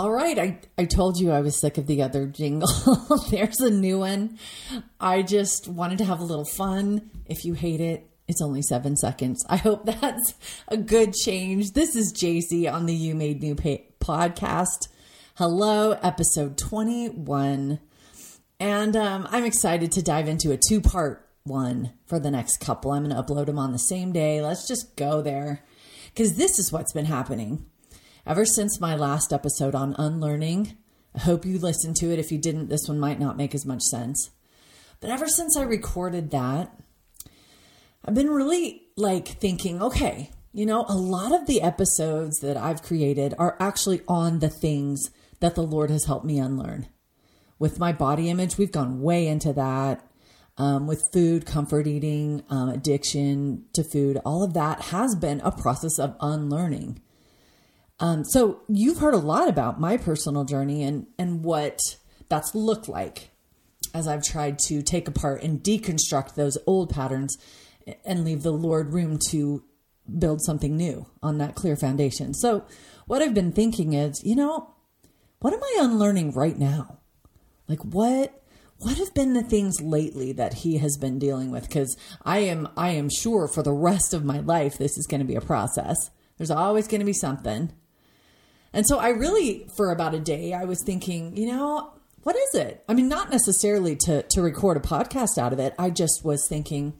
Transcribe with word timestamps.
All 0.00 0.10
right, 0.10 0.38
I, 0.38 0.58
I 0.78 0.86
told 0.86 1.20
you 1.20 1.30
I 1.30 1.42
was 1.42 1.60
sick 1.60 1.76
of 1.76 1.86
the 1.86 2.00
other 2.00 2.26
jingle. 2.26 2.70
There's 3.30 3.60
a 3.60 3.68
new 3.68 3.98
one. 3.98 4.38
I 4.98 5.20
just 5.20 5.68
wanted 5.68 5.98
to 5.98 6.06
have 6.06 6.20
a 6.20 6.24
little 6.24 6.46
fun. 6.46 7.10
If 7.26 7.44
you 7.44 7.52
hate 7.52 7.82
it, 7.82 8.08
it's 8.26 8.40
only 8.40 8.62
seven 8.62 8.96
seconds. 8.96 9.44
I 9.46 9.56
hope 9.56 9.84
that's 10.00 10.32
a 10.68 10.78
good 10.78 11.12
change. 11.12 11.72
This 11.72 11.96
is 11.96 12.14
JC 12.14 12.72
on 12.72 12.86
the 12.86 12.94
You 12.94 13.14
Made 13.14 13.42
New 13.42 13.54
podcast. 13.54 14.88
Hello, 15.34 15.90
episode 16.02 16.56
21. 16.56 17.78
And 18.58 18.96
um, 18.96 19.28
I'm 19.30 19.44
excited 19.44 19.92
to 19.92 20.02
dive 20.02 20.28
into 20.28 20.50
a 20.50 20.56
two 20.56 20.80
part 20.80 21.28
one 21.44 21.92
for 22.06 22.18
the 22.18 22.30
next 22.30 22.56
couple. 22.56 22.92
I'm 22.92 23.06
going 23.06 23.14
to 23.14 23.22
upload 23.22 23.44
them 23.44 23.58
on 23.58 23.72
the 23.72 23.78
same 23.78 24.12
day. 24.12 24.40
Let's 24.40 24.66
just 24.66 24.96
go 24.96 25.20
there 25.20 25.62
because 26.06 26.36
this 26.36 26.58
is 26.58 26.72
what's 26.72 26.94
been 26.94 27.04
happening 27.04 27.66
ever 28.30 28.44
since 28.44 28.80
my 28.80 28.94
last 28.94 29.32
episode 29.32 29.74
on 29.74 29.96
unlearning. 29.98 30.76
I 31.16 31.18
hope 31.18 31.44
you 31.44 31.58
listened 31.58 31.96
to 31.96 32.12
it. 32.12 32.20
If 32.20 32.30
you 32.30 32.38
didn't, 32.38 32.68
this 32.68 32.86
one 32.86 33.00
might 33.00 33.18
not 33.18 33.36
make 33.36 33.56
as 33.56 33.66
much 33.66 33.82
sense. 33.82 34.30
But 35.00 35.10
ever 35.10 35.26
since 35.26 35.56
I 35.56 35.62
recorded 35.62 36.30
that, 36.30 36.72
I've 38.04 38.14
been 38.14 38.30
really 38.30 38.82
like 38.96 39.26
thinking, 39.26 39.82
okay, 39.82 40.30
you 40.52 40.64
know, 40.64 40.84
a 40.88 40.94
lot 40.94 41.32
of 41.32 41.48
the 41.48 41.60
episodes 41.60 42.38
that 42.38 42.56
I've 42.56 42.84
created 42.84 43.34
are 43.36 43.56
actually 43.58 44.02
on 44.06 44.38
the 44.38 44.48
things 44.48 45.10
that 45.40 45.56
the 45.56 45.64
Lord 45.64 45.90
has 45.90 46.04
helped 46.04 46.24
me 46.24 46.38
unlearn. 46.38 46.86
With 47.58 47.80
my 47.80 47.90
body 47.90 48.30
image, 48.30 48.56
we've 48.56 48.70
gone 48.70 49.02
way 49.02 49.26
into 49.26 49.52
that. 49.54 50.06
Um, 50.56 50.86
with 50.86 51.02
food, 51.12 51.46
comfort 51.46 51.88
eating, 51.88 52.44
um, 52.48 52.68
addiction 52.68 53.64
to 53.72 53.82
food, 53.82 54.20
all 54.24 54.44
of 54.44 54.54
that 54.54 54.82
has 54.82 55.16
been 55.16 55.40
a 55.40 55.50
process 55.50 55.98
of 55.98 56.14
unlearning. 56.20 57.00
Um, 58.00 58.24
so 58.24 58.62
you've 58.68 58.98
heard 58.98 59.14
a 59.14 59.18
lot 59.18 59.48
about 59.48 59.78
my 59.78 59.96
personal 59.98 60.44
journey 60.44 60.82
and 60.82 61.06
and 61.18 61.44
what 61.44 61.78
that's 62.28 62.54
looked 62.54 62.88
like 62.88 63.30
as 63.94 64.08
I've 64.08 64.22
tried 64.22 64.58
to 64.66 64.82
take 64.82 65.06
apart 65.06 65.42
and 65.42 65.62
deconstruct 65.62 66.34
those 66.34 66.56
old 66.66 66.90
patterns 66.90 67.36
and 68.04 68.24
leave 68.24 68.42
the 68.42 68.52
Lord 68.52 68.92
room 68.92 69.18
to 69.30 69.64
build 70.18 70.40
something 70.42 70.76
new 70.76 71.06
on 71.22 71.38
that 71.38 71.54
clear 71.54 71.76
foundation. 71.76 72.34
So 72.34 72.64
what 73.06 73.22
I've 73.22 73.34
been 73.34 73.52
thinking 73.52 73.92
is, 73.92 74.22
you 74.24 74.34
know, 74.34 74.74
what 75.40 75.52
am 75.52 75.62
I 75.62 75.78
unlearning 75.80 76.32
right 76.32 76.58
now? 76.58 76.98
Like 77.68 77.82
what 77.82 78.36
what 78.78 78.96
have 78.96 79.12
been 79.12 79.34
the 79.34 79.42
things 79.42 79.82
lately 79.82 80.32
that 80.32 80.54
he 80.54 80.78
has 80.78 80.96
been 80.96 81.18
dealing 81.18 81.50
with 81.50 81.68
cuz 81.68 81.96
I 82.24 82.38
am 82.38 82.68
I 82.76 82.90
am 82.90 83.10
sure 83.10 83.46
for 83.46 83.62
the 83.62 83.74
rest 83.74 84.14
of 84.14 84.24
my 84.24 84.40
life 84.40 84.78
this 84.78 84.96
is 84.96 85.06
going 85.06 85.20
to 85.20 85.26
be 85.26 85.34
a 85.34 85.40
process. 85.40 85.96
There's 86.38 86.50
always 86.50 86.88
going 86.88 87.00
to 87.00 87.06
be 87.06 87.12
something 87.12 87.72
and 88.72 88.86
so 88.86 88.98
I 88.98 89.08
really, 89.08 89.66
for 89.76 89.90
about 89.90 90.14
a 90.14 90.20
day, 90.20 90.52
I 90.52 90.64
was 90.64 90.82
thinking, 90.84 91.36
you 91.36 91.46
know, 91.46 91.92
what 92.22 92.36
is 92.36 92.54
it? 92.54 92.84
I 92.88 92.94
mean, 92.94 93.08
not 93.08 93.30
necessarily 93.30 93.96
to, 93.96 94.22
to 94.22 94.42
record 94.42 94.76
a 94.76 94.80
podcast 94.80 95.38
out 95.38 95.52
of 95.52 95.58
it. 95.58 95.74
I 95.78 95.90
just 95.90 96.24
was 96.24 96.46
thinking, 96.48 96.94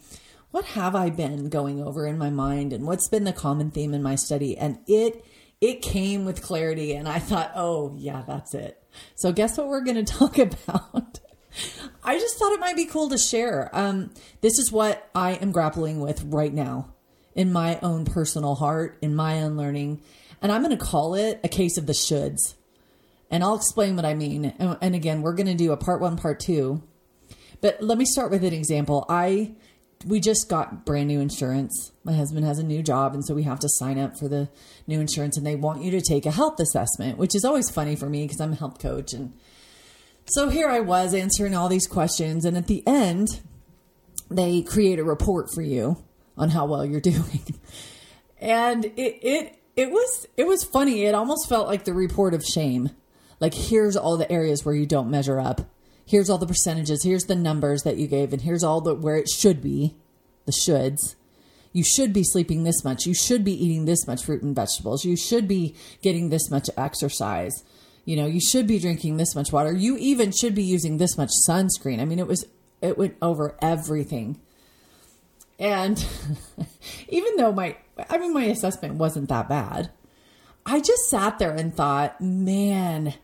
what 0.51 0.65
have 0.65 0.97
I 0.97 1.11
been 1.11 1.49
going 1.49 1.83
over 1.83 2.07
in 2.07 2.19
my 2.19 2.31
mind 2.31 2.73
and 2.73 2.87
what's 2.87 3.09
been 3.09 3.25
the 3.25 3.33
common 3.33 3.71
theme 3.71 3.95
in 3.95 4.03
my 4.03 4.17
study? 4.17 4.57
And 4.57 4.79
it, 4.87 5.25
it 5.61 5.83
came 5.83 6.25
with 6.25 6.43
clarity. 6.43 6.95
And 6.95 7.09
I 7.09 7.19
thought, 7.19 7.53
oh, 7.55 7.95
yeah, 7.97 8.23
that's 8.27 8.55
it. 8.55 8.83
So 9.15 9.33
guess 9.33 9.57
what 9.57 9.69
we're 9.69 9.85
going 9.85 10.05
to 10.05 10.13
talk 10.13 10.39
about? 10.39 11.21
I 12.03 12.19
just 12.19 12.39
thought 12.39 12.53
it 12.53 12.61
might 12.61 12.77
be 12.77 12.87
cool 12.87 13.09
to 13.11 13.19
share. 13.19 13.71
Um, 13.73 14.11
this 14.41 14.59
is 14.59 14.73
what 14.73 15.09
I 15.15 15.33
am 15.33 15.53
grappling 15.53 16.01
with 16.01 16.23
right 16.25 16.53
now 16.53 16.95
in 17.35 17.53
my 17.53 17.79
own 17.81 18.05
personal 18.05 18.55
heart, 18.55 18.99
in 19.03 19.15
my 19.15 19.35
unlearning 19.35 20.01
and 20.43 20.51
I'm 20.51 20.63
going 20.63 20.77
to 20.77 20.85
call 20.85 21.15
it 21.15 21.41
a 21.45 21.49
case 21.49 21.77
of 21.77 21.87
the 21.87 21.93
shoulds. 21.93 22.55
And 23.31 23.45
I'll 23.45 23.55
explain 23.55 23.95
what 23.95 24.05
I 24.05 24.15
mean. 24.15 24.47
And, 24.59 24.95
again, 24.95 25.23
we're 25.23 25.35
going 25.35 25.47
to 25.47 25.55
do 25.55 25.71
a 25.71 25.77
part 25.77 26.01
one, 26.01 26.17
part 26.17 26.41
two. 26.41 26.83
But 27.61 27.81
let 27.81 27.97
me 27.97 28.05
start 28.05 28.31
with 28.31 28.43
an 28.43 28.53
example. 28.53 29.07
I 29.09 29.53
we 30.07 30.19
just 30.19 30.49
got 30.49 30.87
brand 30.87 31.09
new 31.09 31.21
insurance. 31.21 31.93
My 32.05 32.15
husband 32.15 32.47
has 32.47 32.59
a 32.59 32.65
new 32.65 32.83
job, 32.83 33.13
and 33.13 33.25
so 33.25 33.35
we 33.35 33.43
have 33.43 33.61
to 33.61 33.69
sign 33.69 33.99
up 33.99 34.19
for 34.19 34.29
the 34.29 34.49
new 34.87 34.99
insurance. 34.99 35.37
And 35.37 35.47
they 35.47 35.57
want 35.57 35.83
you 35.83 35.91
to 35.91 36.01
take 36.01 36.25
a 36.25 36.31
health 36.31 36.59
assessment, 36.59 37.19
which 37.19 37.35
is 37.35 37.45
always 37.45 37.71
funny 37.71 37.97
for 37.97 38.09
me 38.09 38.25
because 38.25 38.41
I'm 38.41 38.53
a 38.53 38.57
health 38.57 38.79
coach. 38.79 39.13
And 39.13 39.35
so 40.25 40.49
here 40.49 40.69
I 40.69 40.81
was 40.81 41.13
answering 41.13 41.55
all 41.55 41.69
these 41.69 41.87
questions, 41.87 42.45
and 42.45 42.57
at 42.57 42.67
the 42.67 42.83
end, 42.87 43.41
they 44.31 44.63
create 44.63 44.99
a 44.99 45.05
report 45.05 45.49
for 45.53 45.63
you 45.63 46.03
on 46.37 46.51
how 46.51 46.65
well 46.65 46.85
you're 46.85 47.01
doing. 47.01 47.61
And 48.41 48.87
it, 48.87 49.19
it 49.23 49.60
it 49.81 49.91
was 49.91 50.27
it 50.37 50.47
was 50.47 50.63
funny. 50.63 51.05
It 51.05 51.15
almost 51.15 51.49
felt 51.49 51.67
like 51.67 51.85
the 51.85 51.95
report 51.95 52.35
of 52.35 52.45
shame. 52.45 52.91
Like 53.41 53.55
here's 53.55 53.97
all 53.97 54.19
the 54.19 54.31
areas 54.31 54.63
where 54.63 54.75
you 54.75 54.85
don't 54.85 55.11
measure 55.11 55.41
up. 55.41 55.63
Here's 56.05 56.29
all 56.29 56.37
the 56.37 56.47
percentages. 56.47 57.03
Here's 57.03 57.25
the 57.25 57.35
numbers 57.35 57.83
that 57.85 57.97
you 57.97 58.07
gave, 58.07 58.35
and 58.35 58.43
here's 58.43 58.63
all 58.63 58.83
the 58.83 58.95
where 58.95 59.17
it 59.17 59.31
should 59.31 59.63
be, 59.63 59.95
the 60.45 60.53
shoulds. 60.53 61.15
You 61.73 61.83
should 61.83 62.13
be 62.13 62.25
sleeping 62.25 62.65
this 62.65 62.85
much. 62.85 63.07
You 63.07 63.15
should 63.15 63.43
be 63.43 63.55
eating 63.55 63.87
this 63.87 64.07
much 64.07 64.23
fruit 64.23 64.43
and 64.43 64.55
vegetables. 64.55 65.07
You 65.07 65.17
should 65.17 65.49
be 65.49 65.75
getting 66.03 66.29
this 66.29 66.51
much 66.51 66.69
exercise. 66.77 67.65
You 68.05 68.17
know, 68.17 68.27
you 68.27 68.41
should 68.41 68.67
be 68.67 68.79
drinking 68.79 69.17
this 69.17 69.35
much 69.35 69.51
water. 69.51 69.73
You 69.73 69.97
even 69.97 70.31
should 70.31 70.55
be 70.55 70.65
using 70.65 70.99
this 70.99 71.17
much 71.17 71.31
sunscreen. 71.49 72.01
I 72.01 72.05
mean, 72.05 72.19
it 72.19 72.27
was 72.27 72.45
it 72.83 72.99
went 72.99 73.17
over 73.23 73.57
everything. 73.63 74.41
And 75.61 76.05
even 77.09 77.37
though 77.37 77.53
my, 77.53 77.77
I 78.09 78.19
mean, 78.19 78.33
my 78.33 78.45
assessment 78.45 78.95
wasn't 78.95 79.29
that 79.29 79.49
bad, 79.49 79.91
I 80.65 80.81
just 80.81 81.09
sat 81.09 81.39
there 81.39 81.55
and 81.55 81.75
thought, 81.75 82.21
man, 82.21 83.15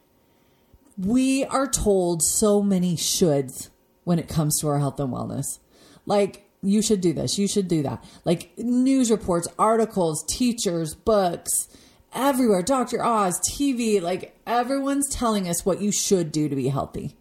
we 0.98 1.44
are 1.44 1.66
told 1.66 2.22
so 2.22 2.62
many 2.62 2.94
shoulds 2.94 3.70
when 4.04 4.19
it 4.19 4.28
comes 4.28 4.60
to 4.60 4.69
our 4.69 4.78
health 4.78 5.00
and 5.00 5.12
wellness. 5.12 5.58
Like, 6.04 6.48
you 6.62 6.82
should 6.82 7.00
do 7.00 7.12
this, 7.12 7.38
you 7.38 7.48
should 7.48 7.69
do 7.69 7.82
that. 7.82 8.04
Like, 8.25 8.52
news 8.58 9.10
reports, 9.10 9.48
articles, 9.58 10.25
teachers, 10.28 10.94
books, 10.94 11.69
everywhere, 12.12 12.62
Dr. 12.62 13.04
Oz, 13.04 13.41
TV, 13.50 14.00
like, 14.00 14.38
everyone's 14.46 15.08
telling 15.10 15.48
us 15.48 15.64
what 15.64 15.80
you 15.80 15.91
should 15.92 16.32
do 16.32 16.48
to 16.48 16.56
be 16.56 16.69
healthy. 16.69 17.16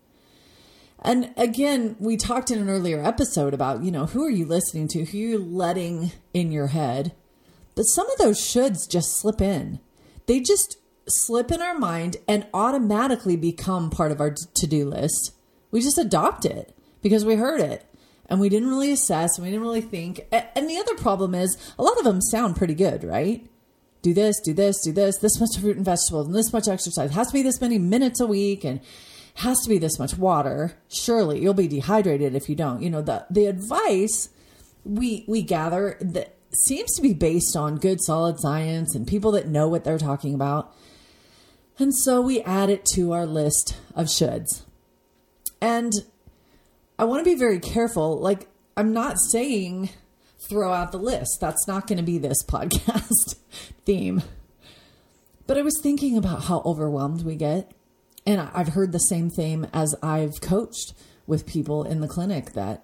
And 1.05 1.33
again, 1.37 1.95
we 1.99 2.17
talked 2.17 2.49
in 2.49 2.57
an 2.57 2.67
earlier 2.67 3.01
episode 3.01 3.53
about, 3.53 3.83
you 3.83 3.91
know, 3.91 4.07
who 4.07 4.25
are 4.25 4.31
you 4.31 4.45
listening 4.45 4.87
to? 4.89 5.05
Who 5.05 5.17
are 5.17 5.21
you 5.21 5.37
letting 5.37 6.11
in 6.33 6.51
your 6.51 6.67
head? 6.67 7.13
But 7.75 7.83
some 7.83 8.09
of 8.09 8.17
those 8.17 8.39
shoulds 8.39 8.89
just 8.89 9.19
slip 9.19 9.39
in. 9.39 9.79
They 10.25 10.39
just 10.39 10.77
slip 11.07 11.51
in 11.51 11.61
our 11.61 11.77
mind 11.77 12.17
and 12.27 12.47
automatically 12.55 13.35
become 13.35 13.91
part 13.91 14.11
of 14.11 14.19
our 14.19 14.31
to 14.31 14.67
do 14.67 14.89
list. 14.89 15.33
We 15.69 15.81
just 15.81 15.99
adopt 15.99 16.43
it 16.43 16.75
because 17.03 17.23
we 17.23 17.35
heard 17.35 17.61
it 17.61 17.85
and 18.27 18.39
we 18.39 18.49
didn't 18.49 18.69
really 18.69 18.91
assess 18.91 19.37
and 19.37 19.45
we 19.45 19.51
didn't 19.51 19.65
really 19.65 19.81
think. 19.81 20.21
And 20.31 20.67
the 20.67 20.77
other 20.77 20.95
problem 20.95 21.35
is 21.35 21.55
a 21.77 21.83
lot 21.83 21.99
of 21.99 22.03
them 22.03 22.19
sound 22.19 22.55
pretty 22.55 22.73
good, 22.73 23.03
right? 23.03 23.47
Do 24.01 24.15
this, 24.15 24.39
do 24.43 24.53
this, 24.53 24.81
do 24.81 24.91
this, 24.91 25.19
this 25.19 25.39
much 25.39 25.55
fruit 25.59 25.77
and 25.77 25.85
vegetables, 25.85 26.25
and 26.25 26.35
this 26.35 26.51
much 26.51 26.67
exercise. 26.67 27.11
It 27.11 27.13
has 27.13 27.27
to 27.27 27.33
be 27.33 27.43
this 27.43 27.61
many 27.61 27.77
minutes 27.77 28.19
a 28.19 28.25
week, 28.27 28.63
and 28.63 28.79
has 29.35 29.59
to 29.63 29.69
be 29.69 29.77
this 29.77 29.99
much 29.99 30.17
water. 30.17 30.77
Surely 30.87 31.41
you'll 31.41 31.53
be 31.53 31.67
dehydrated 31.67 32.35
if 32.35 32.49
you 32.49 32.55
don't. 32.55 32.81
You 32.81 32.89
know, 32.89 33.01
the 33.01 33.25
the 33.29 33.45
advice 33.45 34.29
we 34.83 35.25
we 35.27 35.41
gather 35.41 35.97
that 35.99 36.35
seems 36.65 36.93
to 36.95 37.01
be 37.01 37.13
based 37.13 37.55
on 37.55 37.77
good 37.77 38.01
solid 38.01 38.39
science 38.39 38.95
and 38.95 39.05
people 39.05 39.31
that 39.31 39.47
know 39.47 39.67
what 39.67 39.83
they're 39.83 39.97
talking 39.97 40.33
about. 40.33 40.73
And 41.77 41.93
so 41.93 42.21
we 42.21 42.41
add 42.41 42.69
it 42.69 42.85
to 42.93 43.11
our 43.11 43.25
list 43.25 43.77
of 43.93 44.07
shoulds. 44.07 44.63
And 45.59 45.91
I 46.97 47.03
want 47.03 47.25
to 47.25 47.29
be 47.29 47.35
very 47.37 47.59
careful. 47.59 48.17
Like, 48.17 48.47
I'm 48.77 48.93
not 48.93 49.17
saying 49.19 49.89
throw 50.47 50.71
out 50.71 50.93
the 50.93 50.97
list. 50.97 51.39
That's 51.41 51.67
not 51.67 51.87
going 51.87 51.97
to 51.97 52.03
be 52.03 52.17
this 52.17 52.43
podcast 52.47 53.35
theme. 53.83 54.23
But 55.47 55.57
I 55.57 55.61
was 55.61 55.77
thinking 55.81 56.17
about 56.17 56.43
how 56.43 56.61
overwhelmed 56.65 57.23
we 57.23 57.35
get 57.35 57.71
and 58.25 58.41
I've 58.41 58.69
heard 58.69 58.91
the 58.91 58.99
same 58.99 59.29
thing 59.29 59.67
as 59.73 59.95
I've 60.01 60.41
coached 60.41 60.93
with 61.27 61.45
people 61.45 61.83
in 61.83 62.01
the 62.01 62.07
clinic 62.07 62.53
that 62.53 62.83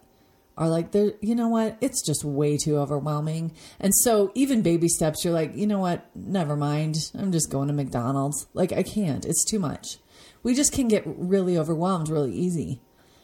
are 0.57 0.69
like, 0.69 0.91
"There, 0.91 1.13
you 1.21 1.33
know 1.33 1.47
what? 1.47 1.77
It's 1.81 2.05
just 2.05 2.23
way 2.23 2.57
too 2.57 2.77
overwhelming." 2.77 3.51
And 3.79 3.93
so, 3.95 4.31
even 4.35 4.61
baby 4.61 4.87
steps, 4.87 5.23
you're 5.23 5.33
like, 5.33 5.55
"You 5.55 5.65
know 5.65 5.79
what? 5.79 6.05
Never 6.15 6.55
mind. 6.55 7.11
I'm 7.17 7.31
just 7.31 7.49
going 7.49 7.67
to 7.67 7.73
McDonald's." 7.73 8.47
Like, 8.53 8.71
I 8.71 8.83
can't. 8.83 9.25
It's 9.25 9.45
too 9.45 9.59
much. 9.59 9.97
We 10.43 10.53
just 10.53 10.71
can 10.71 10.87
get 10.87 11.03
really 11.05 11.57
overwhelmed 11.57 12.09
really 12.09 12.33
easy, 12.33 12.81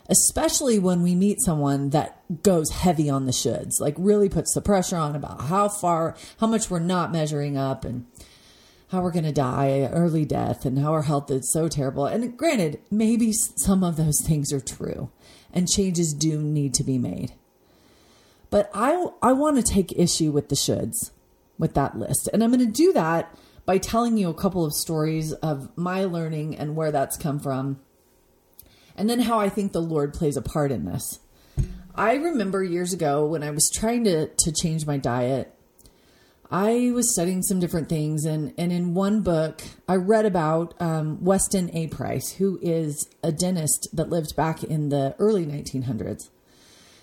especially 0.08 0.80
when 0.80 1.02
we 1.02 1.16
meet 1.16 1.42
someone 1.42 1.90
that 1.90 2.22
goes 2.44 2.70
heavy 2.70 3.10
on 3.10 3.26
the 3.26 3.32
shoulds, 3.32 3.80
like 3.80 3.96
really 3.98 4.30
puts 4.30 4.54
the 4.54 4.62
pressure 4.62 4.98
on 4.98 5.16
about 5.16 5.42
how 5.42 5.68
far, 5.68 6.16
how 6.40 6.48
much 6.48 6.70
we're 6.70 6.80
not 6.80 7.12
measuring 7.12 7.58
up, 7.58 7.84
and 7.86 8.06
how 8.90 9.02
we're 9.02 9.12
going 9.12 9.26
to 9.26 9.32
die, 9.32 9.90
early 9.92 10.26
death, 10.26 10.66
and 10.66 10.80
how 10.80 10.94
our 10.94 11.04
health 11.04 11.30
is 11.30 11.52
so 11.52 11.68
terrible. 11.68 12.06
And 12.06 12.38
granted, 12.38 12.80
maybe 12.90 13.34
some 13.34 13.84
of 13.84 13.98
those 13.98 14.22
things 14.26 14.54
are 14.54 14.62
true 14.62 15.10
and 15.54 15.68
changes 15.68 16.14
do 16.14 16.42
need 16.42 16.74
to 16.76 16.84
be 16.84 16.98
made. 16.98 17.34
But 18.50 18.70
I, 18.74 19.08
I 19.22 19.34
want 19.34 19.58
to 19.58 19.64
take 19.64 19.92
issue 19.98 20.32
with 20.32 20.50
the 20.50 20.56
shoulds, 20.56 21.12
with 21.58 21.74
that 21.74 21.98
list. 21.98 22.30
And 22.32 22.44
I'm 22.44 22.52
going 22.52 22.66
to 22.66 22.72
do 22.72 22.94
that 22.94 23.36
by 23.66 23.78
telling 23.78 24.18
you 24.18 24.30
a 24.30 24.34
couple 24.34 24.64
of 24.64 24.74
stories 24.74 25.34
of 25.34 25.70
my 25.76 26.06
learning 26.06 26.56
and 26.56 26.76
where 26.76 26.92
that's 26.92 27.18
come 27.18 27.40
from, 27.40 27.82
and 28.96 29.10
then 29.10 29.20
how 29.20 29.40
I 29.40 29.50
think 29.50 29.74
the 29.74 29.82
Lord 29.82 30.14
plays 30.14 30.38
a 30.38 30.42
part 30.42 30.72
in 30.72 30.86
this. 30.86 31.20
I 31.94 32.14
remember 32.14 32.64
years 32.64 32.94
ago 32.94 33.26
when 33.26 33.44
I 33.44 33.52
was 33.52 33.70
trying 33.74 34.06
to, 34.06 34.28
to 34.28 34.52
change 34.54 34.86
my 34.86 34.98
diet, 34.98 35.54
I 36.50 36.92
was 36.94 37.12
studying 37.14 37.44
some 37.44 37.60
different 37.60 37.90
things, 37.90 38.24
and, 38.24 38.54
and 38.58 38.72
in 38.72 38.94
one 38.94 39.22
book, 39.22 39.62
I 39.88 39.96
read 39.96 40.26
about 40.26 40.74
um, 40.80 41.24
Weston 41.24 41.70
A. 41.76 41.88
Price, 41.88 42.34
who 42.34 42.58
is 42.62 43.10
a 43.22 43.34
dentist 43.34 43.90
that 43.94 44.10
lived 44.10 44.36
back 44.36 44.64
in 44.64 44.90
the 44.90 45.16
early 45.20 45.46
1900s. 45.46 46.30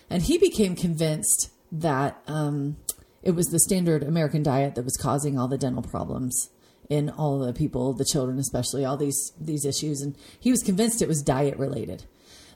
And 0.08 0.23
he 0.23 0.38
became 0.38 0.75
convinced 0.75 1.50
that 1.70 2.23
um, 2.26 2.76
it 3.23 3.32
was 3.32 3.46
the 3.49 3.58
standard 3.61 4.02
American 4.02 4.43
diet 4.43 4.76
that 4.76 4.85
was 4.85 4.96
causing 4.96 5.38
all 5.38 5.49
the 5.49 5.58
dental 5.58 5.82
problems 5.82 6.50
in 6.88 7.11
all 7.11 7.38
the 7.38 7.52
people, 7.52 7.93
the 7.93 8.05
children 8.05 8.38
especially, 8.38 8.85
all 8.85 8.96
these 8.96 9.32
these 9.41 9.64
issues. 9.64 10.00
And 10.00 10.17
he 10.38 10.50
was 10.50 10.62
convinced 10.62 11.02
it 11.02 11.08
was 11.08 11.23
diet 11.23 11.58
related. 11.58 12.05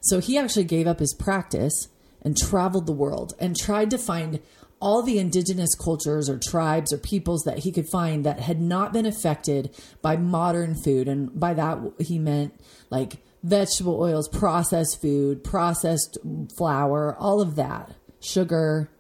So 0.03 0.21
he 0.21 0.39
actually 0.39 0.65
gave 0.65 0.87
up 0.87 1.01
his 1.01 1.15
practice 1.15 1.89
and 2.23 2.37
traveled 2.37 2.87
the 2.87 2.93
world 2.93 3.35
and 3.39 3.57
tried 3.57 3.91
to 3.91 3.99
find 3.99 4.41
all 4.81 5.03
the 5.03 5.19
indigenous 5.19 5.75
cultures 5.75 6.29
or 6.29 6.39
tribes 6.39 6.93
or 6.93 6.99
peoples 6.99 7.43
that 7.45 7.61
he 7.61 7.73
could 7.73 7.89
find 7.89 8.25
that 8.25 8.41
had 8.41 8.61
not 8.61 8.93
been 8.93 9.07
affected 9.07 9.75
by 10.03 10.17
modern 10.17 10.75
food. 10.75 11.09
And 11.09 11.39
by 11.39 11.55
that, 11.55 11.79
he 11.99 12.19
meant 12.19 12.55
like 12.91 13.17
vegetable 13.43 14.01
oils, 14.01 14.29
processed 14.29 15.01
food, 15.01 15.43
processed 15.43 16.19
flour, 16.57 17.17
all 17.19 17.41
of 17.41 17.57
that, 17.57 17.93
sugar. 18.21 18.91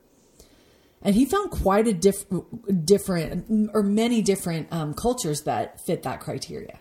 And 1.01 1.15
he 1.15 1.25
found 1.25 1.51
quite 1.51 1.87
a 1.87 1.93
diff- 1.93 2.27
different 2.85 3.71
or 3.73 3.83
many 3.83 4.21
different 4.21 4.73
um, 4.73 4.95
cultures 4.95 5.43
that 5.43 5.81
fit 5.87 6.03
that 6.03 6.21
criteria. 6.21 6.79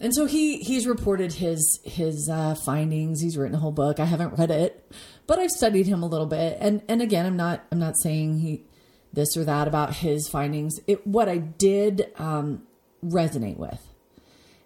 And 0.00 0.14
so 0.14 0.24
he 0.24 0.58
he's 0.60 0.86
reported 0.86 1.34
his 1.34 1.78
his 1.84 2.28
uh, 2.32 2.54
findings. 2.54 3.20
He's 3.20 3.36
written 3.36 3.54
a 3.54 3.60
whole 3.60 3.70
book. 3.70 4.00
I 4.00 4.06
haven't 4.06 4.38
read 4.38 4.50
it, 4.50 4.90
but 5.26 5.38
I've 5.38 5.50
studied 5.50 5.86
him 5.86 6.02
a 6.02 6.06
little 6.06 6.26
bit. 6.26 6.56
And 6.58 6.82
and 6.88 7.02
again, 7.02 7.26
I'm 7.26 7.36
not 7.36 7.64
I'm 7.70 7.78
not 7.78 7.98
saying 8.00 8.38
he 8.38 8.64
this 9.12 9.36
or 9.36 9.44
that 9.44 9.68
about 9.68 9.96
his 9.96 10.26
findings. 10.26 10.80
It 10.86 11.06
what 11.06 11.28
I 11.28 11.36
did 11.36 12.10
um, 12.16 12.62
resonate 13.04 13.58
with 13.58 13.86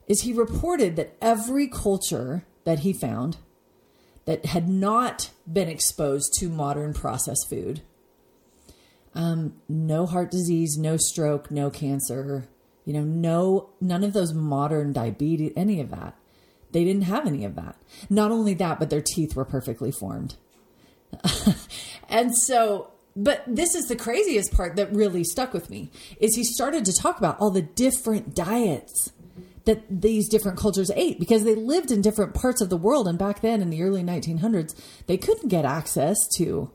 is 0.07 0.21
he 0.21 0.33
reported 0.33 0.97
that 0.97 1.17
every 1.21 1.67
culture 1.67 2.45
that 2.65 2.81
he 2.81 2.93
found 2.93 3.39
that 4.27 4.47
had 4.47 4.69
not 4.69 5.31
been 5.51 5.69
exposed 5.69 6.33
to 6.39 6.49
modern 6.49 6.95
processed 6.95 7.49
food, 7.49 7.83
um, 9.15 9.55
no 9.69 10.07
heart 10.07 10.31
disease, 10.31 10.77
no 10.79 10.97
stroke, 10.97 11.51
no 11.51 11.71
cancer, 11.71 12.49
you 12.85 12.93
know, 12.93 13.03
no, 13.03 13.71
none 13.81 14.05
of 14.05 14.13
those 14.13 14.33
modern 14.33 14.93
diabetes, 14.93 15.53
any 15.57 15.81
of 15.81 15.91
that. 15.91 16.15
They 16.73 16.85
didn't 16.85 17.03
have 17.03 17.27
any 17.27 17.45
of 17.45 17.55
that. 17.55 17.77
Not 18.11 18.31
only 18.31 18.55
that, 18.55 18.79
but 18.79 18.91
their 18.91 19.03
teeth 19.03 19.37
were 19.37 19.45
perfectly 19.45 19.93
formed. 19.93 20.35
and 22.09 22.37
so, 22.37 22.91
but 23.17 23.45
this 23.47 23.75
is 23.75 23.87
the 23.87 23.97
craziest 23.97 24.53
part 24.53 24.77
that 24.77 24.93
really 24.93 25.25
stuck 25.25 25.53
with 25.53 25.71
me 25.71 25.91
is 26.19 26.35
he 26.35 26.45
started 26.45 26.85
to 26.85 26.93
talk 26.93 27.19
about 27.19 27.39
all 27.39 27.51
the 27.51 27.63
different 27.63 28.35
diets 28.35 29.13
that 29.65 29.85
these 29.89 30.29
different 30.29 30.59
cultures 30.59 30.91
ate 30.95 31.19
because 31.19 31.45
they 31.45 31.55
lived 31.55 31.91
in 31.91 32.03
different 32.03 32.35
parts 32.35 32.61
of 32.61 32.69
the 32.69 32.77
world 32.77 33.09
and 33.09 33.19
back 33.19 33.41
then 33.41 33.63
in 33.63 33.71
the 33.71 33.83
early 33.83 34.03
1900s 34.03 34.75
they 35.07 35.17
couldn't 35.17 35.49
get 35.49 35.65
access 35.65 36.17
to 36.37 36.71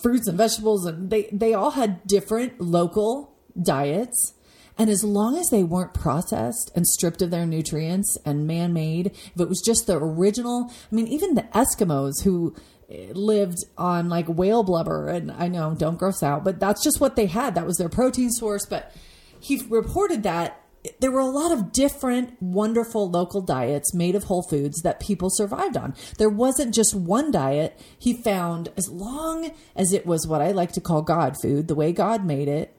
fruits 0.00 0.26
and 0.26 0.36
vegetables 0.36 0.84
and 0.84 1.10
they 1.10 1.28
they 1.30 1.54
all 1.54 1.72
had 1.72 2.04
different 2.06 2.60
local 2.60 3.32
diets 3.60 4.32
and 4.78 4.90
as 4.90 5.02
long 5.02 5.36
as 5.36 5.48
they 5.48 5.62
weren't 5.62 5.94
processed 5.94 6.70
and 6.74 6.86
stripped 6.86 7.22
of 7.22 7.30
their 7.30 7.46
nutrients 7.46 8.18
and 8.24 8.46
man 8.46 8.72
made, 8.72 9.06
if 9.06 9.40
it 9.40 9.48
was 9.48 9.62
just 9.64 9.86
the 9.86 9.96
original, 9.96 10.70
I 10.70 10.94
mean, 10.94 11.06
even 11.08 11.34
the 11.34 11.42
Eskimos 11.54 12.22
who 12.24 12.54
eh, 12.90 13.12
lived 13.14 13.58
on 13.78 14.08
like 14.08 14.26
whale 14.26 14.62
blubber, 14.62 15.08
and 15.08 15.32
I 15.32 15.48
know, 15.48 15.74
don't 15.74 15.98
gross 15.98 16.22
out, 16.22 16.44
but 16.44 16.60
that's 16.60 16.84
just 16.84 17.00
what 17.00 17.16
they 17.16 17.26
had. 17.26 17.54
That 17.54 17.66
was 17.66 17.78
their 17.78 17.88
protein 17.88 18.30
source. 18.30 18.66
But 18.66 18.92
he 19.40 19.62
reported 19.68 20.22
that 20.24 20.62
there 21.00 21.10
were 21.10 21.20
a 21.20 21.26
lot 21.26 21.52
of 21.52 21.72
different 21.72 22.40
wonderful 22.40 23.10
local 23.10 23.40
diets 23.40 23.94
made 23.94 24.14
of 24.14 24.24
whole 24.24 24.42
foods 24.42 24.82
that 24.82 25.00
people 25.00 25.30
survived 25.30 25.76
on. 25.76 25.94
There 26.18 26.28
wasn't 26.28 26.74
just 26.74 26.94
one 26.94 27.30
diet 27.30 27.80
he 27.98 28.12
found 28.12 28.68
as 28.76 28.88
long 28.88 29.50
as 29.74 29.92
it 29.92 30.06
was 30.06 30.26
what 30.26 30.42
I 30.42 30.52
like 30.52 30.72
to 30.72 30.80
call 30.80 31.02
God 31.02 31.36
food, 31.40 31.66
the 31.66 31.74
way 31.74 31.92
God 31.92 32.24
made 32.24 32.46
it, 32.46 32.75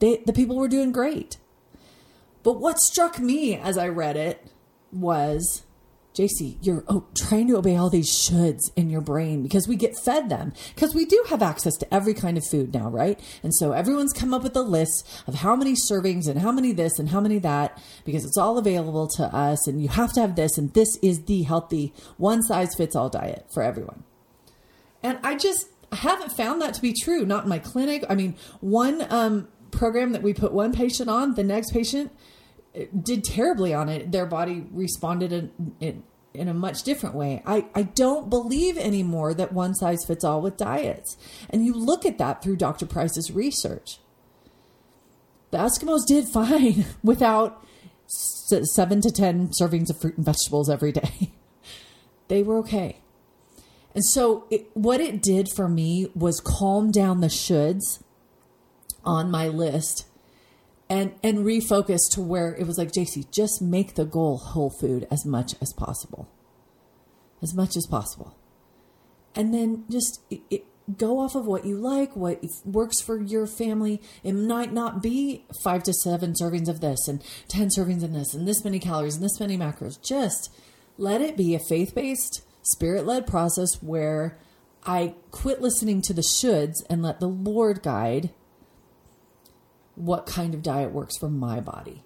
they, 0.00 0.22
the 0.26 0.32
people 0.32 0.56
were 0.56 0.68
doing 0.68 0.92
great. 0.92 1.36
But 2.42 2.60
what 2.60 2.78
struck 2.78 3.18
me 3.18 3.54
as 3.54 3.78
I 3.78 3.88
read 3.88 4.16
it 4.16 4.46
was 4.92 5.62
JC, 6.14 6.56
you're 6.60 6.84
oh, 6.88 7.06
trying 7.16 7.46
to 7.48 7.56
obey 7.56 7.76
all 7.76 7.88
these 7.88 8.10
shoulds 8.10 8.72
in 8.74 8.90
your 8.90 9.00
brain 9.00 9.42
because 9.42 9.68
we 9.68 9.76
get 9.76 9.96
fed 9.96 10.28
them. 10.28 10.52
Because 10.74 10.94
we 10.94 11.04
do 11.04 11.24
have 11.28 11.42
access 11.42 11.76
to 11.76 11.94
every 11.94 12.14
kind 12.14 12.36
of 12.36 12.44
food 12.44 12.74
now, 12.74 12.88
right? 12.88 13.20
And 13.42 13.54
so 13.54 13.72
everyone's 13.72 14.12
come 14.12 14.34
up 14.34 14.42
with 14.42 14.56
a 14.56 14.62
list 14.62 15.08
of 15.26 15.36
how 15.36 15.54
many 15.54 15.74
servings 15.74 16.26
and 16.26 16.40
how 16.40 16.50
many 16.50 16.72
this 16.72 16.98
and 16.98 17.10
how 17.10 17.20
many 17.20 17.38
that 17.38 17.80
because 18.04 18.24
it's 18.24 18.36
all 18.36 18.58
available 18.58 19.06
to 19.16 19.24
us. 19.24 19.68
And 19.68 19.80
you 19.80 19.88
have 19.88 20.12
to 20.14 20.20
have 20.20 20.34
this. 20.34 20.58
And 20.58 20.74
this 20.74 20.96
is 21.00 21.24
the 21.24 21.42
healthy 21.42 21.94
one 22.16 22.42
size 22.42 22.74
fits 22.74 22.96
all 22.96 23.08
diet 23.08 23.46
for 23.52 23.62
everyone. 23.62 24.02
And 25.02 25.18
I 25.22 25.36
just 25.36 25.68
haven't 25.92 26.32
found 26.32 26.60
that 26.60 26.74
to 26.74 26.82
be 26.82 26.92
true. 26.92 27.24
Not 27.24 27.44
in 27.44 27.48
my 27.48 27.60
clinic. 27.60 28.04
I 28.08 28.16
mean, 28.16 28.36
one 28.60 29.06
um, 29.10 29.48
program 29.80 30.12
that 30.12 30.22
we 30.22 30.34
put 30.34 30.52
one 30.52 30.72
patient 30.74 31.08
on, 31.08 31.34
the 31.34 31.42
next 31.42 31.72
patient 31.72 32.12
eh, 32.74 32.84
did 33.02 33.24
terribly 33.24 33.72
on 33.72 33.88
it. 33.88 34.12
Their 34.12 34.26
body 34.26 34.66
responded 34.70 35.32
in, 35.32 35.50
in, 35.80 36.02
in, 36.34 36.48
a 36.48 36.54
much 36.54 36.82
different 36.82 37.14
way. 37.14 37.42
I, 37.46 37.66
I 37.74 37.84
don't 37.84 38.28
believe 38.28 38.76
anymore 38.76 39.32
that 39.32 39.54
one 39.54 39.74
size 39.74 40.04
fits 40.04 40.22
all 40.22 40.42
with 40.42 40.58
diets. 40.58 41.16
And 41.48 41.64
you 41.64 41.72
look 41.72 42.04
at 42.04 42.18
that 42.18 42.42
through 42.42 42.56
Dr. 42.56 42.84
Price's 42.84 43.30
research. 43.32 44.00
The 45.50 45.58
Eskimos 45.58 46.06
did 46.06 46.28
fine 46.32 46.84
without 47.02 47.66
seven 48.06 49.00
to 49.00 49.10
10 49.10 49.52
servings 49.58 49.88
of 49.88 49.98
fruit 49.98 50.18
and 50.18 50.26
vegetables 50.26 50.68
every 50.68 50.92
day. 50.92 51.32
they 52.28 52.42
were 52.42 52.58
okay. 52.58 52.98
And 53.94 54.04
so, 54.04 54.44
it, 54.50 54.68
what 54.74 55.00
it 55.00 55.22
did 55.22 55.48
for 55.56 55.68
me 55.68 56.12
was 56.14 56.38
calm 56.38 56.90
down 56.90 57.22
the 57.22 57.28
shoulds 57.28 58.02
on 59.04 59.30
my 59.30 59.48
list 59.48 60.06
and 60.88 61.14
and 61.22 61.38
refocus 61.38 62.00
to 62.12 62.20
where 62.20 62.54
it 62.54 62.66
was 62.66 62.78
like 62.78 62.92
JC 62.92 63.30
just 63.30 63.62
make 63.62 63.94
the 63.94 64.04
goal 64.04 64.38
whole 64.38 64.70
food 64.70 65.06
as 65.10 65.24
much 65.24 65.54
as 65.60 65.72
possible. 65.72 66.28
As 67.42 67.54
much 67.54 67.76
as 67.76 67.86
possible. 67.86 68.36
And 69.34 69.54
then 69.54 69.84
just 69.88 70.20
it, 70.30 70.40
it, 70.50 70.64
go 70.98 71.20
off 71.20 71.36
of 71.36 71.46
what 71.46 71.64
you 71.64 71.76
like 71.76 72.16
what 72.16 72.44
works 72.64 73.00
for 73.00 73.22
your 73.22 73.46
family. 73.46 74.02
It 74.24 74.32
might 74.32 74.72
not 74.72 75.02
be 75.02 75.44
five 75.62 75.84
to 75.84 75.92
seven 75.92 76.34
servings 76.34 76.68
of 76.68 76.80
this 76.80 77.06
and 77.06 77.22
10 77.48 77.68
servings 77.68 78.02
of 78.02 78.12
this 78.12 78.34
and 78.34 78.46
this 78.46 78.64
many 78.64 78.78
calories 78.80 79.14
and 79.14 79.24
this 79.24 79.38
many 79.38 79.56
macros. 79.56 80.02
Just 80.02 80.52
let 80.98 81.20
it 81.20 81.36
be 81.36 81.54
a 81.54 81.60
faith-based 81.60 82.42
spirit-led 82.62 83.26
process 83.26 83.82
where 83.82 84.38
i 84.84 85.14
quit 85.30 85.60
listening 85.60 86.02
to 86.02 86.12
the 86.12 86.22
shoulds 86.22 86.76
and 86.88 87.02
let 87.02 87.20
the 87.20 87.28
lord 87.28 87.82
guide 87.82 88.30
what 90.00 90.26
kind 90.26 90.54
of 90.54 90.62
diet 90.62 90.92
works 90.92 91.18
for 91.18 91.28
my 91.28 91.60
body. 91.60 92.04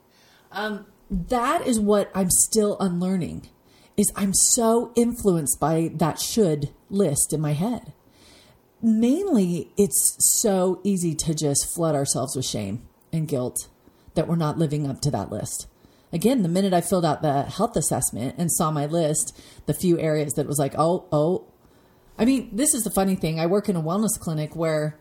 Um, 0.53 0.87
that 1.11 1.67
is 1.67 1.81
what 1.81 2.11
I'm 2.15 2.31
still 2.31 2.77
unlearning 2.81 3.49
is 3.97 4.13
I'm 4.17 4.35
so 4.35 4.93
influenced 4.97 5.61
by 5.61 5.91
that 5.95 6.19
should 6.19 6.71
list 6.91 7.33
in 7.33 7.41
my 7.41 7.53
head. 7.53 7.93
Mainly 8.83 9.71
it's 9.77 10.17
so 10.41 10.81
easy 10.83 11.15
to 11.15 11.35
just 11.35 11.73
flood 11.75 11.95
ourselves 11.95 12.37
with 12.37 12.45
shame 12.45 12.83
and 13.13 13.29
guilt 13.29 13.69
that 14.15 14.29
we're 14.29 14.37
not 14.37 14.59
living 14.59 14.89
up 14.89 15.01
to 15.03 15.11
that 15.13 15.31
list. 15.31 15.69
Again, 16.13 16.43
the 16.43 16.49
minute 16.49 16.73
I 16.73 16.81
filled 16.81 17.05
out 17.05 17.23
the 17.23 17.43
health 17.43 17.77
assessment 17.77 18.37
and 18.39 18.51
saw 18.53 18.71
my 18.71 18.87
list, 18.87 19.41
the 19.67 19.75
few 19.75 19.99
areas 19.99 20.35
that 20.35 20.47
was 20.47 20.59
like, 20.59 20.75
oh, 20.77 21.07
oh. 21.11 21.47
I 22.17 22.25
mean, 22.25 22.51
this 22.53 22.75
is 22.75 22.85
the 22.85 22.91
funny 22.91 23.17
thing. 23.17 23.41
I 23.41 23.47
work 23.47 23.69
in 23.69 23.75
a 23.75 23.83
wellness 23.83 24.19
clinic 24.19 24.55
where 24.55 24.97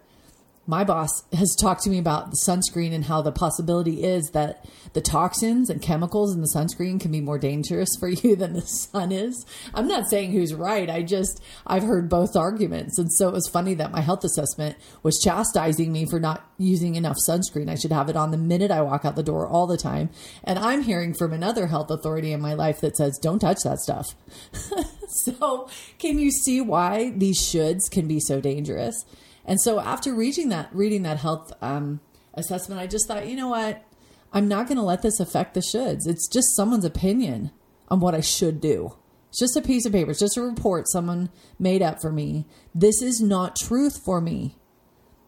my 0.65 0.83
boss 0.83 1.23
has 1.33 1.55
talked 1.59 1.83
to 1.83 1.89
me 1.89 1.97
about 1.97 2.31
the 2.31 2.37
sunscreen 2.47 2.93
and 2.93 3.05
how 3.05 3.21
the 3.21 3.33
possibility 3.33 4.03
is 4.03 4.29
that 4.31 4.65
the 4.93 5.01
toxins 5.01 5.69
and 5.69 5.81
chemicals 5.81 6.33
in 6.33 6.39
the 6.39 6.51
sunscreen 6.55 7.01
can 7.01 7.11
be 7.11 7.19
more 7.19 7.37
dangerous 7.37 7.89
for 7.99 8.07
you 8.09 8.35
than 8.35 8.53
the 8.53 8.61
sun 8.61 9.11
is. 9.11 9.45
I'm 9.73 9.87
not 9.87 10.07
saying 10.07 10.31
who's 10.31 10.53
right. 10.53 10.89
I 10.89 11.01
just, 11.01 11.41
I've 11.67 11.83
heard 11.83 12.07
both 12.07 12.37
arguments. 12.37 12.97
And 12.97 13.11
so 13.11 13.27
it 13.27 13.33
was 13.33 13.49
funny 13.49 13.73
that 13.73 13.91
my 13.91 13.99
health 13.99 14.23
assessment 14.23 14.77
was 15.01 15.19
chastising 15.21 15.91
me 15.91 16.05
for 16.05 16.19
not 16.19 16.47
using 16.57 16.95
enough 16.95 17.17
sunscreen. 17.27 17.69
I 17.69 17.75
should 17.75 17.91
have 17.91 18.09
it 18.09 18.15
on 18.15 18.31
the 18.31 18.37
minute 18.37 18.71
I 18.71 18.81
walk 18.81 19.03
out 19.03 19.17
the 19.17 19.23
door 19.23 19.45
all 19.45 19.67
the 19.67 19.77
time. 19.77 20.11
And 20.45 20.57
I'm 20.57 20.83
hearing 20.83 21.13
from 21.13 21.33
another 21.33 21.67
health 21.67 21.91
authority 21.91 22.31
in 22.31 22.39
my 22.39 22.53
life 22.53 22.79
that 22.81 22.95
says, 22.95 23.19
don't 23.21 23.39
touch 23.39 23.63
that 23.63 23.79
stuff. 23.79 24.15
so 25.07 25.67
can 25.99 26.19
you 26.19 26.31
see 26.31 26.61
why 26.61 27.09
these 27.09 27.39
shoulds 27.39 27.91
can 27.91 28.07
be 28.07 28.21
so 28.21 28.39
dangerous? 28.39 29.03
And 29.45 29.59
so 29.61 29.79
after 29.79 30.13
reading 30.13 30.49
that, 30.49 30.69
reading 30.73 31.03
that 31.03 31.17
health 31.17 31.51
um, 31.61 31.99
assessment, 32.33 32.79
I 32.79 32.87
just 32.87 33.07
thought, 33.07 33.27
you 33.27 33.35
know 33.35 33.49
what? 33.49 33.83
I'm 34.31 34.47
not 34.47 34.67
going 34.67 34.77
to 34.77 34.83
let 34.83 35.01
this 35.01 35.19
affect 35.19 35.53
the 35.53 35.59
shoulds. 35.59 36.07
It's 36.07 36.27
just 36.27 36.55
someone's 36.55 36.85
opinion 36.85 37.51
on 37.89 37.99
what 37.99 38.15
I 38.15 38.21
should 38.21 38.59
do. 38.59 38.95
It's 39.29 39.39
just 39.39 39.57
a 39.57 39.61
piece 39.61 39.85
of 39.85 39.91
paper. 39.91 40.11
It's 40.11 40.19
just 40.19 40.37
a 40.37 40.41
report 40.41 40.89
someone 40.89 41.29
made 41.59 41.81
up 41.81 42.01
for 42.01 42.11
me. 42.11 42.45
This 42.73 43.01
is 43.01 43.21
not 43.21 43.55
truth 43.55 44.01
for 44.03 44.21
me. 44.21 44.55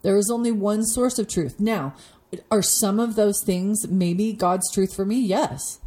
There 0.01 0.17
is 0.17 0.29
only 0.31 0.51
one 0.51 0.85
source 0.85 1.17
of 1.19 1.27
truth. 1.27 1.59
Now, 1.59 1.95
are 2.51 2.61
some 2.61 2.99
of 2.99 3.15
those 3.15 3.43
things 3.43 3.87
maybe 3.87 4.33
God's 4.33 4.71
truth 4.71 4.95
for 4.95 5.05
me? 5.05 5.19
Yes. 5.19 5.79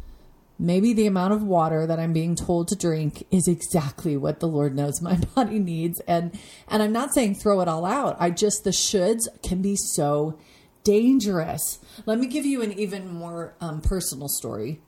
Maybe 0.61 0.91
the 0.91 1.07
amount 1.07 1.33
of 1.33 1.41
water 1.41 1.87
that 1.87 1.99
I'm 1.99 2.11
being 2.11 2.35
told 2.35 2.67
to 2.67 2.75
drink 2.75 3.23
is 3.31 3.47
exactly 3.47 4.17
what 4.17 4.41
the 4.41 4.47
Lord 4.47 4.75
knows 4.75 5.01
my 5.01 5.15
body 5.35 5.57
needs. 5.57 6.01
And 6.01 6.37
and 6.67 6.83
I'm 6.83 6.91
not 6.91 7.13
saying 7.13 7.35
throw 7.35 7.61
it 7.61 7.69
all 7.69 7.85
out. 7.85 8.17
I 8.19 8.29
just 8.29 8.65
the 8.65 8.71
shoulds 8.71 9.27
can 9.41 9.61
be 9.61 9.77
so 9.77 10.37
dangerous. 10.83 11.79
Let 12.05 12.19
me 12.19 12.27
give 12.27 12.45
you 12.45 12.61
an 12.61 12.73
even 12.73 13.11
more 13.11 13.55
um, 13.61 13.79
personal 13.81 14.27
story 14.27 14.81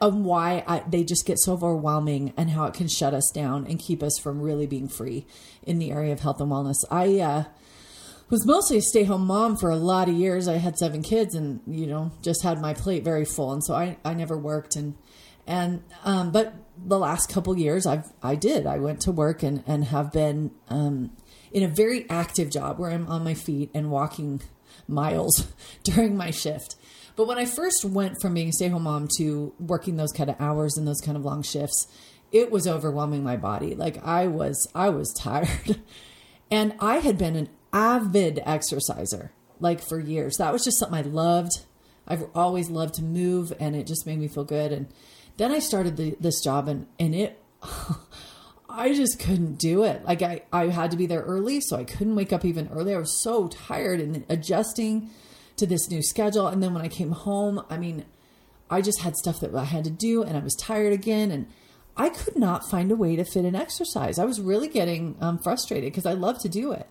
of 0.00 0.14
why 0.14 0.62
I, 0.66 0.84
they 0.88 1.02
just 1.02 1.26
get 1.26 1.38
so 1.38 1.54
overwhelming 1.54 2.32
and 2.36 2.50
how 2.50 2.66
it 2.66 2.74
can 2.74 2.88
shut 2.88 3.12
us 3.12 3.30
down 3.34 3.66
and 3.66 3.78
keep 3.78 4.02
us 4.02 4.18
from 4.22 4.40
really 4.40 4.66
being 4.66 4.88
free 4.88 5.26
in 5.64 5.78
the 5.78 5.90
area 5.90 6.12
of 6.12 6.20
health 6.20 6.40
and 6.40 6.50
wellness. 6.50 6.84
I 6.90 7.18
uh, 7.18 7.44
was 8.30 8.46
mostly 8.46 8.78
a 8.78 8.82
stay 8.82 9.04
home 9.04 9.26
mom 9.26 9.56
for 9.56 9.70
a 9.70 9.76
lot 9.76 10.08
of 10.08 10.14
years. 10.14 10.48
I 10.48 10.56
had 10.56 10.78
seven 10.78 11.02
kids 11.02 11.34
and, 11.34 11.60
you 11.66 11.86
know, 11.86 12.12
just 12.22 12.42
had 12.42 12.60
my 12.60 12.74
plate 12.74 13.04
very 13.04 13.24
full. 13.24 13.52
And 13.52 13.64
so 13.64 13.74
I, 13.74 13.98
I 14.04 14.14
never 14.14 14.36
worked 14.36 14.76
and, 14.76 14.96
and, 15.46 15.82
um, 16.04 16.30
but 16.30 16.54
the 16.76 16.98
last 16.98 17.28
couple 17.28 17.56
years 17.58 17.86
I've, 17.86 18.12
I 18.22 18.34
did, 18.34 18.66
I 18.66 18.78
went 18.78 19.00
to 19.02 19.12
work 19.12 19.42
and, 19.42 19.62
and 19.66 19.84
have 19.84 20.10
been, 20.10 20.52
um, 20.68 21.10
in 21.52 21.62
a 21.62 21.68
very 21.68 22.08
active 22.10 22.50
job 22.50 22.78
where 22.78 22.90
I'm 22.90 23.06
on 23.06 23.22
my 23.22 23.34
feet 23.34 23.70
and 23.72 23.90
walking 23.90 24.42
miles 24.88 25.52
during 25.84 26.16
my 26.16 26.30
shift. 26.30 26.76
But 27.16 27.28
when 27.28 27.38
I 27.38 27.44
first 27.44 27.84
went 27.84 28.20
from 28.20 28.34
being 28.34 28.48
a 28.48 28.52
stay 28.52 28.68
home 28.68 28.82
mom 28.82 29.08
to 29.18 29.54
working 29.60 29.96
those 29.96 30.12
kind 30.12 30.28
of 30.28 30.36
hours 30.40 30.76
and 30.76 30.86
those 30.86 31.00
kind 31.00 31.16
of 31.16 31.24
long 31.24 31.42
shifts, 31.42 31.86
it 32.32 32.50
was 32.50 32.66
overwhelming 32.66 33.22
my 33.22 33.36
body. 33.36 33.76
Like 33.76 34.04
I 34.04 34.26
was, 34.26 34.68
I 34.74 34.88
was 34.88 35.12
tired. 35.18 35.80
and 36.50 36.74
I 36.80 36.96
had 36.98 37.16
been 37.16 37.36
an 37.36 37.48
avid 37.74 38.40
exerciser 38.46 39.32
like 39.60 39.82
for 39.82 39.98
years. 39.98 40.36
That 40.36 40.52
was 40.52 40.64
just 40.64 40.78
something 40.78 40.98
I 40.98 41.02
loved. 41.02 41.64
I've 42.06 42.24
always 42.34 42.70
loved 42.70 42.94
to 42.94 43.02
move 43.02 43.52
and 43.58 43.74
it 43.74 43.86
just 43.86 44.06
made 44.06 44.18
me 44.18 44.28
feel 44.28 44.44
good. 44.44 44.72
And 44.72 44.86
then 45.36 45.50
I 45.50 45.58
started 45.58 45.96
the, 45.96 46.16
this 46.20 46.40
job 46.42 46.68
and, 46.68 46.86
and 46.98 47.14
it, 47.14 47.42
I 48.68 48.94
just 48.94 49.18
couldn't 49.18 49.58
do 49.58 49.84
it. 49.84 50.04
Like 50.04 50.22
I, 50.22 50.42
I 50.52 50.68
had 50.68 50.90
to 50.92 50.96
be 50.96 51.06
there 51.06 51.22
early, 51.22 51.60
so 51.60 51.76
I 51.76 51.84
couldn't 51.84 52.16
wake 52.16 52.32
up 52.32 52.44
even 52.44 52.68
early. 52.68 52.94
I 52.94 52.98
was 52.98 53.22
so 53.22 53.48
tired 53.48 54.00
and 54.00 54.24
adjusting 54.28 55.10
to 55.56 55.66
this 55.66 55.90
new 55.90 56.02
schedule. 56.02 56.48
And 56.48 56.62
then 56.62 56.74
when 56.74 56.82
I 56.82 56.88
came 56.88 57.12
home, 57.12 57.64
I 57.70 57.76
mean, 57.76 58.04
I 58.68 58.80
just 58.80 59.00
had 59.00 59.16
stuff 59.16 59.40
that 59.40 59.54
I 59.54 59.64
had 59.64 59.84
to 59.84 59.90
do 59.90 60.22
and 60.22 60.36
I 60.36 60.40
was 60.40 60.54
tired 60.56 60.92
again. 60.92 61.30
And 61.30 61.46
I 61.96 62.08
could 62.08 62.36
not 62.36 62.68
find 62.68 62.90
a 62.90 62.96
way 62.96 63.16
to 63.16 63.24
fit 63.24 63.44
in 63.44 63.54
exercise. 63.54 64.18
I 64.18 64.24
was 64.24 64.40
really 64.40 64.68
getting 64.68 65.16
um, 65.20 65.38
frustrated 65.38 65.92
because 65.92 66.06
I 66.06 66.14
love 66.14 66.40
to 66.40 66.48
do 66.48 66.72
it. 66.72 66.88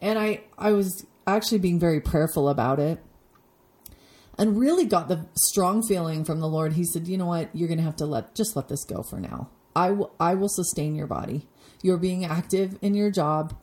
And 0.00 0.18
I, 0.18 0.42
I 0.58 0.72
was 0.72 1.06
actually 1.26 1.58
being 1.58 1.78
very 1.78 2.00
prayerful 2.00 2.48
about 2.48 2.78
it 2.78 3.02
and 4.38 4.58
really 4.58 4.86
got 4.86 5.08
the 5.08 5.26
strong 5.34 5.82
feeling 5.82 6.24
from 6.24 6.40
the 6.40 6.48
Lord. 6.48 6.72
He 6.72 6.84
said, 6.84 7.06
you 7.06 7.18
know 7.18 7.26
what? 7.26 7.50
You're 7.54 7.68
going 7.68 7.78
to 7.78 7.84
have 7.84 7.96
to 7.96 8.06
let, 8.06 8.34
just 8.34 8.56
let 8.56 8.68
this 8.68 8.84
go 8.84 9.02
for 9.02 9.20
now. 9.20 9.50
I, 9.76 9.88
w- 9.88 10.10
I 10.18 10.34
will 10.34 10.48
sustain 10.48 10.94
your 10.94 11.06
body. 11.06 11.46
You're 11.82 11.98
being 11.98 12.24
active 12.24 12.78
in 12.80 12.94
your 12.94 13.10
job 13.10 13.54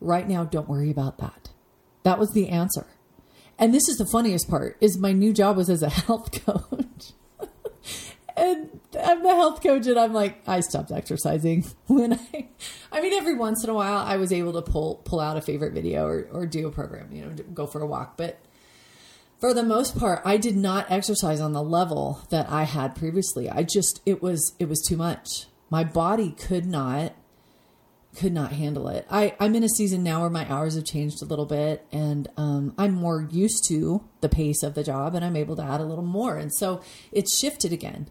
right 0.00 0.28
now. 0.28 0.44
Don't 0.44 0.68
worry 0.68 0.90
about 0.90 1.18
that. 1.18 1.50
That 2.02 2.18
was 2.18 2.32
the 2.32 2.48
answer. 2.50 2.86
And 3.58 3.72
this 3.72 3.88
is 3.88 3.96
the 3.96 4.06
funniest 4.06 4.48
part 4.50 4.76
is 4.80 4.98
my 4.98 5.12
new 5.12 5.32
job 5.32 5.56
was 5.56 5.70
as 5.70 5.82
a 5.82 5.88
health 6.06 6.30
coach 6.44 6.75
I'm 9.04 9.22
the 9.22 9.34
health 9.34 9.62
coach, 9.62 9.86
and 9.86 9.98
I'm 9.98 10.12
like, 10.12 10.42
I 10.46 10.60
stopped 10.60 10.92
exercising 10.92 11.64
when 11.86 12.14
I, 12.14 12.48
I 12.92 13.00
mean, 13.00 13.12
every 13.12 13.34
once 13.34 13.64
in 13.64 13.70
a 13.70 13.74
while, 13.74 13.98
I 13.98 14.16
was 14.16 14.32
able 14.32 14.52
to 14.54 14.62
pull 14.62 14.96
pull 15.04 15.20
out 15.20 15.36
a 15.36 15.40
favorite 15.40 15.72
video 15.72 16.06
or 16.06 16.28
or 16.32 16.46
do 16.46 16.66
a 16.66 16.72
program, 16.72 17.12
you 17.12 17.24
know, 17.24 17.30
go 17.54 17.66
for 17.66 17.80
a 17.80 17.86
walk, 17.86 18.16
but 18.16 18.40
for 19.38 19.52
the 19.52 19.62
most 19.62 19.98
part, 19.98 20.22
I 20.24 20.38
did 20.38 20.56
not 20.56 20.90
exercise 20.90 21.40
on 21.40 21.52
the 21.52 21.62
level 21.62 22.22
that 22.30 22.50
I 22.50 22.64
had 22.64 22.94
previously. 22.94 23.50
I 23.50 23.62
just 23.62 24.00
it 24.06 24.22
was 24.22 24.54
it 24.58 24.68
was 24.68 24.80
too 24.80 24.96
much. 24.96 25.46
My 25.68 25.84
body 25.84 26.32
could 26.32 26.64
not 26.64 27.14
could 28.16 28.32
not 28.32 28.52
handle 28.52 28.88
it. 28.88 29.06
I, 29.10 29.34
I'm 29.38 29.54
in 29.54 29.62
a 29.62 29.68
season 29.68 30.02
now 30.02 30.22
where 30.22 30.30
my 30.30 30.50
hours 30.50 30.74
have 30.74 30.84
changed 30.84 31.22
a 31.22 31.26
little 31.26 31.44
bit 31.44 31.86
and 31.92 32.28
um, 32.38 32.72
I'm 32.78 32.94
more 32.94 33.28
used 33.30 33.68
to 33.68 34.04
the 34.22 34.28
pace 34.30 34.62
of 34.62 34.74
the 34.74 34.82
job 34.82 35.14
and 35.14 35.22
I'm 35.22 35.36
able 35.36 35.54
to 35.56 35.62
add 35.62 35.80
a 35.80 35.84
little 35.84 36.04
more. 36.04 36.38
And 36.38 36.52
so 36.52 36.80
it's 37.12 37.38
shifted 37.38 37.74
again. 37.74 38.08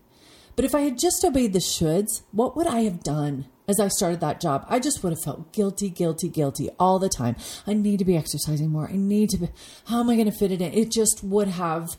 But 0.55 0.65
if 0.65 0.73
I 0.73 0.81
had 0.81 0.97
just 0.97 1.23
obeyed 1.23 1.53
the 1.53 1.59
shoulds, 1.59 2.21
what 2.31 2.55
would 2.55 2.67
I 2.67 2.81
have 2.81 3.03
done 3.03 3.45
as 3.67 3.79
I 3.79 3.89
started 3.89 4.21
that 4.21 4.39
job? 4.39 4.65
I 4.69 4.79
just 4.79 5.03
would 5.03 5.11
have 5.11 5.23
felt 5.23 5.51
guilty, 5.51 5.89
guilty, 5.89 6.29
guilty 6.29 6.69
all 6.79 6.99
the 6.99 7.09
time. 7.09 7.35
I 7.67 7.73
need 7.73 7.99
to 7.99 8.05
be 8.05 8.15
exercising 8.15 8.69
more. 8.69 8.89
I 8.89 8.95
need 8.95 9.29
to 9.31 9.37
be, 9.37 9.49
how 9.87 9.99
am 9.99 10.09
I 10.09 10.15
going 10.15 10.31
to 10.31 10.37
fit 10.37 10.51
it 10.51 10.61
in? 10.61 10.73
It 10.73 10.91
just 10.91 11.23
would 11.23 11.49
have 11.49 11.97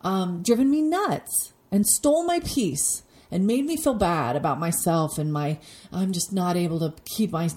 um, 0.00 0.42
driven 0.42 0.70
me 0.70 0.82
nuts 0.82 1.52
and 1.70 1.86
stole 1.86 2.24
my 2.24 2.40
peace 2.40 3.02
and 3.30 3.46
made 3.46 3.64
me 3.66 3.76
feel 3.76 3.94
bad 3.94 4.34
about 4.36 4.58
myself 4.58 5.16
and 5.16 5.32
my, 5.32 5.58
I'm 5.92 6.12
just 6.12 6.32
not 6.32 6.56
able 6.56 6.80
to 6.80 6.94
keep 7.16 7.30
my 7.30 7.50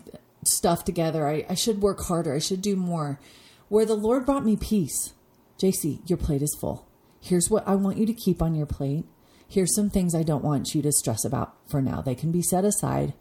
stuff 0.46 0.86
together. 0.86 1.28
I, 1.28 1.46
I 1.50 1.56
should 1.56 1.82
work 1.82 2.02
harder. 2.02 2.34
I 2.34 2.40
should 2.40 2.62
do 2.62 2.76
more. 2.76 3.20
Where 3.68 3.86
the 3.86 3.96
Lord 3.96 4.26
brought 4.26 4.46
me 4.46 4.56
peace. 4.56 5.14
JC, 5.60 6.08
your 6.08 6.18
plate 6.18 6.44
is 6.44 6.56
full. 6.60 6.88
Here's 7.20 7.50
what 7.50 7.68
I 7.68 7.74
want 7.76 7.98
you 7.98 8.06
to 8.06 8.14
keep 8.14 8.42
on 8.42 8.54
your 8.54 8.68
plate 8.68 9.06
Here's 9.48 9.76
some 9.76 9.90
things 9.90 10.16
I 10.16 10.24
don't 10.24 10.44
want 10.44 10.74
you 10.74 10.82
to 10.82 10.92
stress 10.92 11.24
about 11.24 11.56
for 11.70 11.82
now. 11.82 12.02
They 12.02 12.16
can 12.16 12.32
be 12.32 12.42
set 12.42 12.66
aside. 12.66 13.14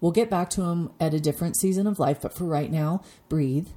We'll 0.00 0.12
get 0.12 0.30
back 0.30 0.50
to 0.50 0.62
them 0.62 0.92
at 1.00 1.14
a 1.14 1.20
different 1.20 1.56
season 1.56 1.86
of 1.86 1.98
life, 1.98 2.20
but 2.20 2.36
for 2.36 2.44
right 2.44 2.70
now, 2.70 3.02
breathe. 3.28 3.68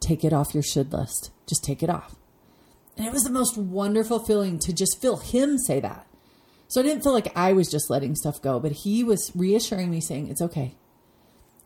Take 0.00 0.24
it 0.24 0.32
off 0.32 0.54
your 0.54 0.62
should 0.62 0.92
list. 0.92 1.30
Just 1.46 1.64
take 1.64 1.82
it 1.82 1.90
off. 1.90 2.16
And 2.96 3.06
it 3.06 3.12
was 3.12 3.24
the 3.24 3.30
most 3.30 3.56
wonderful 3.56 4.18
feeling 4.18 4.58
to 4.60 4.72
just 4.72 5.00
feel 5.00 5.16
him 5.16 5.58
say 5.58 5.80
that. 5.80 6.06
So 6.68 6.80
I 6.80 6.84
didn't 6.84 7.02
feel 7.02 7.12
like 7.12 7.36
I 7.36 7.52
was 7.52 7.70
just 7.70 7.90
letting 7.90 8.14
stuff 8.14 8.40
go, 8.42 8.60
but 8.60 8.72
he 8.72 9.02
was 9.02 9.32
reassuring 9.34 9.90
me, 9.90 10.00
saying, 10.00 10.28
It's 10.28 10.42
okay. 10.42 10.74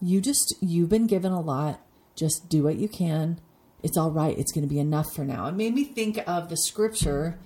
You 0.00 0.20
just, 0.20 0.54
you've 0.60 0.88
been 0.88 1.06
given 1.06 1.32
a 1.32 1.40
lot. 1.40 1.80
Just 2.14 2.48
do 2.48 2.64
what 2.64 2.76
you 2.76 2.88
can. 2.88 3.40
It's 3.82 3.96
all 3.96 4.10
right. 4.10 4.38
It's 4.38 4.52
going 4.52 4.66
to 4.66 4.72
be 4.72 4.78
enough 4.78 5.14
for 5.14 5.25
now. 5.25 5.46
It 5.46 5.54
made 5.54 5.75
me 5.75 5.84
think 5.84 6.20
of 6.26 6.48
the 6.48 6.56
scripture 6.56 7.38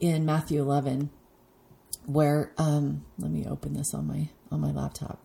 in 0.00 0.24
Matthew 0.24 0.60
11 0.60 1.10
where 2.06 2.52
um, 2.58 3.04
let 3.18 3.30
me 3.30 3.46
open 3.46 3.74
this 3.74 3.94
on 3.94 4.06
my 4.06 4.28
on 4.50 4.60
my 4.60 4.70
laptop 4.70 5.18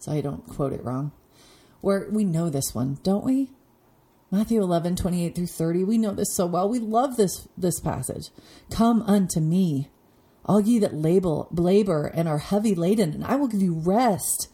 so 0.00 0.12
I 0.12 0.20
don't 0.20 0.46
quote 0.46 0.72
it 0.72 0.84
wrong. 0.84 1.12
Where 1.80 2.08
we 2.10 2.24
know 2.24 2.50
this 2.50 2.74
one, 2.74 2.98
don't 3.02 3.24
we? 3.24 3.50
Matthew 4.30 4.62
11, 4.62 4.96
28 4.96 5.34
through 5.34 5.46
30. 5.46 5.84
We 5.84 5.98
know 5.98 6.12
this 6.12 6.34
so 6.34 6.46
well. 6.46 6.68
We 6.68 6.78
love 6.78 7.16
this 7.16 7.48
this 7.56 7.80
passage. 7.80 8.30
Come 8.70 9.02
unto 9.02 9.40
me, 9.40 9.90
all 10.44 10.60
ye 10.60 10.78
that 10.78 10.94
labor, 10.94 11.44
labor 11.50 12.06
and 12.06 12.28
are 12.28 12.38
heavy 12.38 12.74
laden, 12.74 13.12
and 13.12 13.24
I 13.24 13.36
will 13.36 13.48
give 13.48 13.62
you 13.62 13.74
rest. 13.74 14.48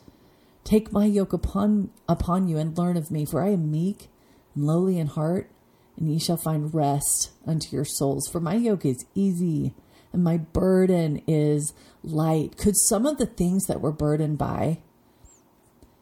Take 0.65 0.93
my 0.93 1.05
yoke 1.05 1.33
upon 1.33 1.91
upon 2.09 2.49
you 2.49 2.59
and 2.59 2.77
learn 2.77 2.97
of 2.97 3.11
me, 3.11 3.25
for 3.25 3.43
I 3.43 3.51
am 3.51 3.71
meek 3.71 4.09
and 4.55 4.67
lowly 4.67 4.99
in 4.99 5.09
heart, 5.09 5.51
and 5.97 6.11
ye 6.11 6.19
shall 6.19 6.37
find 6.37 6.75
rest 6.75 7.31
unto 7.47 7.75
your 7.75 7.85
souls. 7.85 8.29
For 8.29 8.41
my 8.41 8.55
yoke 8.55 8.85
is 8.85 9.05
easy 9.15 9.75
and 10.13 10.25
my 10.25 10.39
burden 10.39 11.23
is 11.27 11.73
light. 12.03 12.57
Could 12.57 12.77
some 12.77 13.07
of 13.07 13.19
the 13.19 13.27
things 13.27 13.67
that 13.67 13.81
we're 13.81 13.93
burdened 13.93 14.39
by 14.39 14.79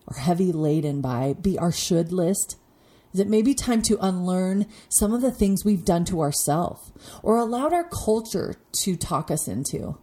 or 0.06 0.18
heavy 0.18 0.52
laden 0.52 1.00
by 1.00 1.34
be 1.34 1.58
our 1.58 1.72
should 1.72 2.12
list? 2.12 2.56
Is 3.12 3.20
it 3.20 3.28
maybe 3.28 3.54
time 3.54 3.80
to 3.82 3.98
unlearn 4.00 4.66
some 4.88 5.12
of 5.12 5.22
the 5.22 5.30
things 5.30 5.64
we've 5.64 5.84
done 5.84 6.04
to 6.06 6.20
ourselves 6.20 6.92
or 7.22 7.36
allowed 7.36 7.72
our 7.72 7.88
culture 7.88 8.56
to 8.82 8.96
talk 8.96 9.30
us 9.30 9.46
into? 9.46 9.98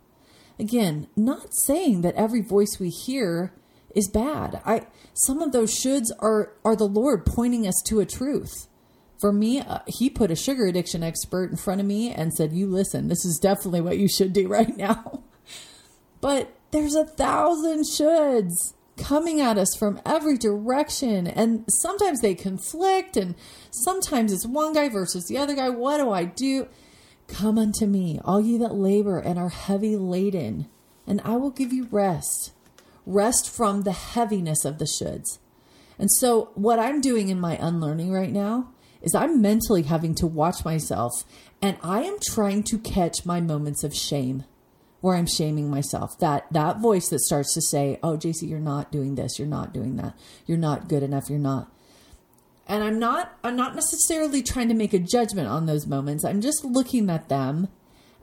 Again, 0.57 1.07
not 1.15 1.53
saying 1.65 2.01
that 2.01 2.15
every 2.15 2.41
voice 2.41 2.77
we 2.79 2.89
hear 2.89 3.53
is 3.95 4.09
bad. 4.09 4.61
I 4.65 4.87
some 5.13 5.41
of 5.41 5.51
those 5.51 5.77
shoulds 5.77 6.11
are 6.19 6.53
are 6.63 6.75
the 6.75 6.87
Lord 6.87 7.25
pointing 7.25 7.67
us 7.67 7.81
to 7.87 7.99
a 7.99 8.05
truth 8.05 8.67
for 9.21 9.31
me, 9.31 9.59
uh, 9.59 9.79
he 9.85 10.09
put 10.09 10.31
a 10.31 10.35
sugar 10.35 10.65
addiction 10.65 11.03
expert 11.03 11.51
in 11.51 11.55
front 11.55 11.79
of 11.79 11.85
me 11.85 12.11
and 12.11 12.33
said, 12.33 12.51
You 12.51 12.65
listen, 12.65 13.07
this 13.07 13.23
is 13.23 13.37
definitely 13.37 13.81
what 13.81 13.99
you 13.99 14.09
should 14.09 14.33
do 14.33 14.47
right 14.49 14.75
now. 14.75 15.21
but 16.19 16.53
there's 16.71 16.95
a 16.95 17.05
thousand 17.05 17.81
shoulds 17.83 18.73
coming 18.97 19.39
at 19.39 19.57
us 19.57 19.75
from 19.77 20.01
every 20.05 20.37
direction. 20.37 21.27
And 21.27 21.65
sometimes 21.69 22.21
they 22.21 22.33
conflict, 22.33 23.15
and 23.15 23.35
sometimes 23.69 24.33
it's 24.33 24.45
one 24.45 24.73
guy 24.73 24.89
versus 24.89 25.27
the 25.27 25.37
other 25.37 25.55
guy. 25.55 25.69
What 25.69 25.97
do 25.97 26.11
I 26.11 26.25
do? 26.25 26.67
Come 27.27 27.59
unto 27.59 27.85
me, 27.85 28.19
all 28.25 28.41
ye 28.41 28.57
that 28.57 28.73
labor 28.73 29.19
and 29.19 29.37
are 29.37 29.49
heavy 29.49 29.95
laden, 29.95 30.67
and 31.07 31.21
I 31.23 31.37
will 31.37 31.51
give 31.51 31.71
you 31.71 31.87
rest. 31.91 32.51
Rest 33.05 33.49
from 33.49 33.83
the 33.83 33.93
heaviness 33.93 34.65
of 34.65 34.79
the 34.79 34.85
shoulds. 34.85 35.37
And 35.97 36.11
so, 36.11 36.49
what 36.55 36.79
I'm 36.79 37.01
doing 37.01 37.29
in 37.29 37.39
my 37.39 37.57
unlearning 37.57 38.11
right 38.11 38.31
now 38.31 38.73
is 39.01 39.15
I'm 39.15 39.41
mentally 39.41 39.83
having 39.83 40.15
to 40.15 40.27
watch 40.27 40.63
myself 40.63 41.23
and 41.61 41.77
I 41.83 42.03
am 42.03 42.17
trying 42.21 42.63
to 42.63 42.79
catch 42.79 43.25
my 43.25 43.41
moments 43.41 43.83
of 43.83 43.95
shame 43.95 44.43
where 45.01 45.15
I'm 45.15 45.25
shaming 45.25 45.69
myself. 45.69 46.17
That 46.19 46.45
that 46.51 46.79
voice 46.79 47.09
that 47.09 47.21
starts 47.21 47.53
to 47.55 47.61
say, 47.61 47.99
"Oh, 48.01 48.17
JC, 48.17 48.47
you're 48.47 48.59
not 48.59 48.91
doing 48.91 49.15
this. 49.15 49.37
You're 49.37 49.47
not 49.47 49.73
doing 49.73 49.97
that. 49.97 50.15
You're 50.45 50.57
not 50.57 50.87
good 50.87 51.03
enough. 51.03 51.29
You're 51.29 51.39
not." 51.39 51.71
And 52.67 52.83
I'm 52.83 52.99
not 52.99 53.37
I'm 53.43 53.55
not 53.55 53.75
necessarily 53.75 54.41
trying 54.41 54.69
to 54.69 54.73
make 54.75 54.93
a 54.93 54.99
judgment 54.99 55.47
on 55.47 55.65
those 55.65 55.87
moments. 55.87 56.23
I'm 56.23 56.41
just 56.41 56.63
looking 56.63 57.09
at 57.09 57.29
them 57.29 57.67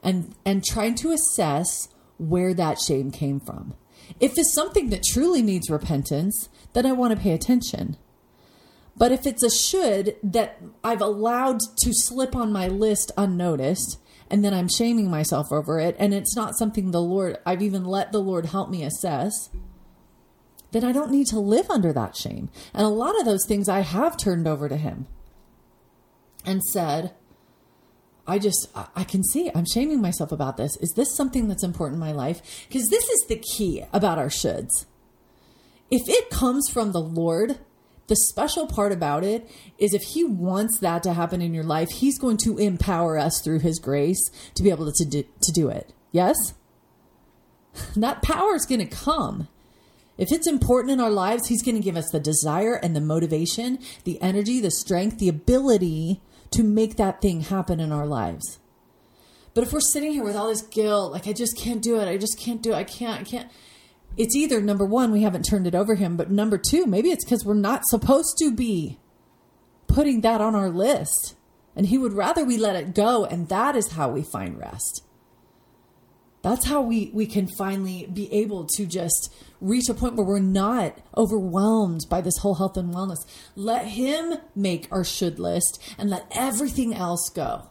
and 0.01 0.33
and 0.45 0.63
trying 0.63 0.95
to 0.95 1.11
assess 1.11 1.89
where 2.17 2.53
that 2.53 2.79
shame 2.79 3.11
came 3.11 3.39
from. 3.39 3.73
If 4.19 4.37
it's 4.37 4.53
something 4.53 4.89
that 4.89 5.03
truly 5.03 5.41
needs 5.41 5.69
repentance, 5.69 6.49
then 6.73 6.85
I 6.85 6.93
want 6.93 7.13
to 7.13 7.19
pay 7.19 7.31
attention. 7.31 7.97
But 8.99 9.13
if 9.13 9.25
it's 9.25 9.43
a 9.43 9.49
should 9.49 10.17
that 10.21 10.61
I've 10.83 11.01
allowed 11.01 11.61
to 11.61 11.93
slip 11.93 12.35
on 12.35 12.51
my 12.51 12.67
list 12.67 13.11
unnoticed, 13.17 13.97
and 14.29 14.43
then 14.43 14.53
I'm 14.53 14.67
shaming 14.69 15.09
myself 15.09 15.47
over 15.51 15.79
it, 15.79 15.95
and 15.97 16.13
it's 16.13 16.35
not 16.35 16.57
something 16.57 16.91
the 16.91 17.01
Lord, 17.01 17.37
I've 17.45 17.61
even 17.61 17.85
let 17.85 18.11
the 18.11 18.19
Lord 18.19 18.47
help 18.47 18.69
me 18.69 18.83
assess, 18.83 19.49
then 20.71 20.83
I 20.83 20.91
don't 20.91 21.11
need 21.11 21.27
to 21.27 21.39
live 21.39 21.69
under 21.69 21.93
that 21.93 22.15
shame. 22.15 22.49
And 22.73 22.85
a 22.85 22.89
lot 22.89 23.17
of 23.17 23.25
those 23.25 23.45
things 23.47 23.69
I 23.69 23.79
have 23.79 24.17
turned 24.17 24.47
over 24.47 24.67
to 24.67 24.77
Him 24.77 25.07
and 26.45 26.61
said, 26.61 27.15
I 28.27 28.37
just, 28.37 28.67
I 28.95 29.05
can 29.05 29.23
see 29.23 29.49
I'm 29.55 29.65
shaming 29.65 30.01
myself 30.01 30.31
about 30.31 30.57
this. 30.57 30.75
Is 30.77 30.93
this 30.95 31.15
something 31.15 31.47
that's 31.47 31.63
important 31.63 31.95
in 31.95 32.07
my 32.07 32.11
life? 32.11 32.67
Because 32.67 32.89
this 32.89 33.05
is 33.05 33.25
the 33.27 33.37
key 33.37 33.85
about 33.93 34.19
our 34.19 34.27
shoulds. 34.27 34.85
If 35.89 36.07
it 36.07 36.29
comes 36.29 36.69
from 36.69 36.91
the 36.91 37.01
Lord, 37.01 37.59
the 38.09 38.15
special 38.15 38.67
part 38.67 38.91
about 38.91 39.23
it 39.23 39.49
is 39.77 39.93
if 39.93 40.01
he 40.01 40.23
wants 40.23 40.79
that 40.79 41.03
to 41.03 41.13
happen 41.13 41.41
in 41.41 41.53
your 41.53 41.63
life, 41.63 41.89
he's 41.89 42.19
going 42.19 42.37
to 42.37 42.57
empower 42.57 43.17
us 43.17 43.39
through 43.41 43.59
his 43.59 43.79
grace 43.79 44.19
to 44.55 44.63
be 44.63 44.69
able 44.69 44.91
to 44.91 45.05
do, 45.05 45.23
to 45.41 45.51
do 45.53 45.69
it. 45.69 45.93
Yes? 46.11 46.35
That 47.95 48.23
power 48.23 48.55
is 48.55 48.65
going 48.65 48.85
to 48.85 48.95
come. 48.95 49.47
If 50.17 50.33
it's 50.33 50.47
important 50.47 50.91
in 50.91 50.99
our 50.99 51.11
lives, 51.11 51.47
he's 51.47 51.63
going 51.63 51.77
to 51.77 51.83
give 51.83 51.95
us 51.95 52.09
the 52.11 52.19
desire 52.19 52.75
and 52.75 52.93
the 52.93 52.99
motivation, 52.99 53.79
the 54.03 54.21
energy, 54.21 54.59
the 54.59 54.71
strength, 54.71 55.19
the 55.19 55.29
ability 55.29 56.19
to 56.51 56.63
make 56.63 56.97
that 56.97 57.21
thing 57.21 57.41
happen 57.41 57.79
in 57.79 57.91
our 57.91 58.07
lives. 58.07 58.59
But 59.53 59.63
if 59.63 59.71
we're 59.71 59.79
sitting 59.79 60.11
here 60.11 60.23
with 60.23 60.35
all 60.35 60.49
this 60.49 60.61
guilt, 60.61 61.13
like 61.13 61.27
I 61.27 61.33
just 61.33 61.57
can't 61.57 61.81
do 61.81 61.99
it, 61.99 62.07
I 62.07 62.17
just 62.17 62.39
can't 62.39 62.61
do 62.61 62.71
it, 62.71 62.75
I 62.75 62.83
can't, 62.83 63.21
I 63.21 63.23
can't. 63.23 63.51
It's 64.17 64.35
either 64.35 64.61
number 64.61 64.85
one, 64.85 65.11
we 65.11 65.21
haven't 65.21 65.43
turned 65.43 65.67
it 65.67 65.75
over 65.75 65.95
him, 65.95 66.17
but 66.17 66.29
number 66.29 66.57
two, 66.57 66.85
maybe 66.85 67.09
it's 67.09 67.23
because 67.23 67.45
we're 67.45 67.53
not 67.53 67.85
supposed 67.85 68.37
to 68.39 68.51
be 68.53 68.99
putting 69.87 70.21
that 70.21 70.41
on 70.41 70.55
our 70.55 70.69
list. 70.69 71.35
And 71.75 71.87
he 71.87 71.97
would 71.97 72.13
rather 72.13 72.43
we 72.43 72.57
let 72.57 72.75
it 72.75 72.93
go, 72.93 73.23
and 73.23 73.47
that 73.47 73.75
is 73.75 73.93
how 73.93 74.09
we 74.09 74.23
find 74.23 74.57
rest. 74.57 75.03
That's 76.41 76.67
how 76.67 76.81
we, 76.81 77.11
we 77.13 77.25
can 77.25 77.47
finally 77.47 78.07
be 78.11 78.31
able 78.33 78.65
to 78.77 78.85
just 78.85 79.33
reach 79.59 79.89
a 79.89 79.93
point 79.93 80.15
where 80.15 80.25
we're 80.25 80.39
not 80.39 80.97
overwhelmed 81.17 82.01
by 82.09 82.21
this 82.21 82.37
whole 82.37 82.55
health 82.55 82.77
and 82.77 82.93
wellness. 82.93 83.25
Let 83.55 83.87
Him 83.87 84.37
make 84.55 84.87
our 84.91 85.03
should 85.03 85.37
list 85.37 85.81
and 85.97 86.09
let 86.09 86.27
everything 86.31 86.93
else 86.93 87.29
go. 87.29 87.69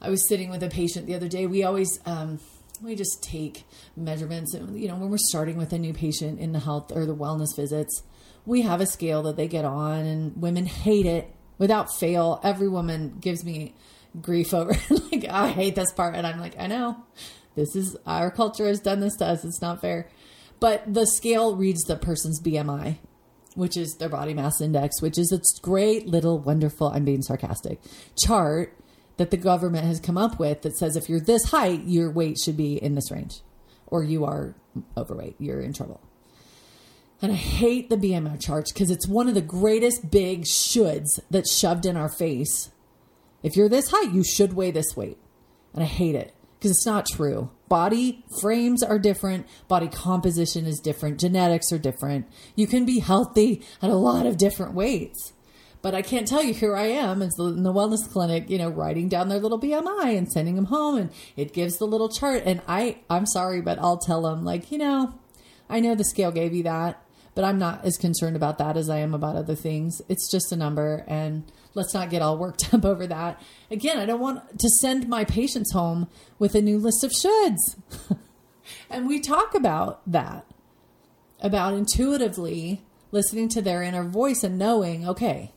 I 0.00 0.10
was 0.10 0.28
sitting 0.28 0.50
with 0.50 0.62
a 0.62 0.68
patient 0.68 1.06
the 1.06 1.14
other 1.14 1.28
day. 1.28 1.46
We 1.46 1.62
always, 1.62 2.00
um, 2.04 2.40
we 2.82 2.94
just 2.94 3.22
take 3.22 3.64
measurements. 3.96 4.54
You 4.54 4.88
know, 4.88 4.96
when 4.96 5.10
we're 5.10 5.18
starting 5.18 5.56
with 5.56 5.72
a 5.72 5.78
new 5.78 5.94
patient 5.94 6.40
in 6.40 6.52
the 6.52 6.60
health 6.60 6.92
or 6.94 7.06
the 7.06 7.14
wellness 7.14 7.54
visits, 7.56 8.02
we 8.44 8.62
have 8.62 8.80
a 8.80 8.86
scale 8.86 9.22
that 9.24 9.36
they 9.36 9.48
get 9.48 9.64
on, 9.64 10.00
and 10.00 10.40
women 10.40 10.66
hate 10.66 11.06
it 11.06 11.34
without 11.58 11.94
fail. 11.94 12.40
Every 12.42 12.68
woman 12.68 13.18
gives 13.20 13.44
me 13.44 13.74
grief 14.20 14.52
over 14.52 14.72
like 15.12 15.24
I 15.28 15.48
hate 15.48 15.74
this 15.74 15.92
part 15.92 16.14
and 16.14 16.26
I'm 16.26 16.38
like 16.38 16.58
I 16.58 16.66
know 16.66 17.02
this 17.54 17.74
is 17.74 17.96
our 18.06 18.30
culture 18.30 18.66
has 18.66 18.80
done 18.80 19.00
this 19.00 19.16
to 19.16 19.26
us 19.26 19.44
it's 19.44 19.62
not 19.62 19.80
fair 19.80 20.08
but 20.60 20.92
the 20.92 21.06
scale 21.06 21.56
reads 21.56 21.82
the 21.84 21.96
person's 21.96 22.40
BMI 22.40 22.98
which 23.54 23.76
is 23.76 23.96
their 23.98 24.08
body 24.08 24.34
mass 24.34 24.60
index 24.60 25.00
which 25.00 25.18
is 25.18 25.32
its 25.32 25.58
great 25.60 26.06
little 26.06 26.38
wonderful 26.38 26.88
I'm 26.88 27.04
being 27.04 27.22
sarcastic 27.22 27.80
chart 28.22 28.76
that 29.22 29.30
the 29.30 29.36
government 29.36 29.86
has 29.86 30.00
come 30.00 30.18
up 30.18 30.38
with 30.40 30.62
that 30.62 30.76
says 30.76 30.96
if 30.96 31.08
you're 31.08 31.20
this 31.20 31.44
height 31.50 31.82
your 31.86 32.10
weight 32.10 32.36
should 32.38 32.56
be 32.56 32.74
in 32.74 32.96
this 32.96 33.10
range 33.10 33.40
or 33.86 34.02
you 34.02 34.24
are 34.24 34.54
overweight 34.96 35.36
you're 35.38 35.60
in 35.60 35.72
trouble 35.72 36.00
and 37.20 37.30
I 37.30 37.36
hate 37.36 37.88
the 37.88 37.96
BMI 37.96 38.40
charts 38.40 38.72
because 38.72 38.90
it's 38.90 39.06
one 39.06 39.28
of 39.28 39.34
the 39.34 39.40
greatest 39.40 40.10
big 40.10 40.42
shoulds 40.42 41.20
that's 41.30 41.54
shoved 41.54 41.86
in 41.86 41.96
our 41.96 42.08
face 42.08 42.72
if 43.42 43.56
you're 43.56 43.68
this 43.68 43.90
height, 43.90 44.12
you 44.12 44.22
should 44.24 44.52
weigh 44.52 44.70
this 44.70 44.96
weight. 44.96 45.18
And 45.74 45.82
I 45.82 45.86
hate 45.86 46.14
it 46.14 46.34
because 46.58 46.70
it's 46.70 46.86
not 46.86 47.06
true. 47.06 47.50
Body 47.68 48.24
frames 48.40 48.82
are 48.82 48.98
different, 48.98 49.46
body 49.66 49.88
composition 49.88 50.66
is 50.66 50.78
different, 50.78 51.18
genetics 51.18 51.72
are 51.72 51.78
different. 51.78 52.26
You 52.54 52.66
can 52.66 52.84
be 52.84 53.00
healthy 53.00 53.62
at 53.80 53.90
a 53.90 53.94
lot 53.94 54.26
of 54.26 54.36
different 54.36 54.74
weights. 54.74 55.32
But 55.82 55.96
I 55.96 56.02
can't 56.02 56.28
tell 56.28 56.44
you, 56.44 56.54
here 56.54 56.76
I 56.76 56.86
am 56.86 57.22
in 57.22 57.30
the 57.30 57.72
wellness 57.72 58.08
clinic, 58.08 58.48
you 58.48 58.56
know, 58.56 58.68
writing 58.70 59.08
down 59.08 59.28
their 59.28 59.40
little 59.40 59.58
BMI 59.58 60.16
and 60.16 60.30
sending 60.30 60.54
them 60.54 60.66
home, 60.66 60.96
and 60.96 61.10
it 61.36 61.52
gives 61.52 61.78
the 61.78 61.88
little 61.88 62.08
chart. 62.08 62.44
And 62.46 62.62
I, 62.68 62.98
I'm 63.10 63.26
sorry, 63.26 63.60
but 63.60 63.80
I'll 63.80 63.98
tell 63.98 64.22
them, 64.22 64.44
like, 64.44 64.70
you 64.70 64.78
know, 64.78 65.18
I 65.68 65.80
know 65.80 65.96
the 65.96 66.04
scale 66.04 66.30
gave 66.30 66.54
you 66.54 66.62
that, 66.62 67.04
but 67.34 67.44
I'm 67.44 67.58
not 67.58 67.84
as 67.84 67.96
concerned 67.96 68.36
about 68.36 68.58
that 68.58 68.76
as 68.76 68.88
I 68.88 68.98
am 68.98 69.12
about 69.12 69.34
other 69.34 69.56
things. 69.56 70.00
It's 70.08 70.30
just 70.30 70.52
a 70.52 70.56
number, 70.56 71.04
and 71.08 71.50
let's 71.74 71.94
not 71.94 72.10
get 72.10 72.22
all 72.22 72.38
worked 72.38 72.72
up 72.72 72.84
over 72.84 73.04
that. 73.08 73.42
Again, 73.68 73.98
I 73.98 74.06
don't 74.06 74.20
want 74.20 74.60
to 74.60 74.68
send 74.80 75.08
my 75.08 75.24
patients 75.24 75.72
home 75.72 76.08
with 76.38 76.54
a 76.54 76.62
new 76.62 76.78
list 76.78 77.02
of 77.02 77.10
shoulds. 77.10 77.76
and 78.90 79.08
we 79.08 79.18
talk 79.18 79.52
about 79.56 80.00
that, 80.06 80.46
about 81.40 81.74
intuitively 81.74 82.82
listening 83.10 83.48
to 83.48 83.60
their 83.60 83.82
inner 83.82 84.04
voice 84.04 84.44
and 84.44 84.56
knowing, 84.56 85.08
okay, 85.08 85.50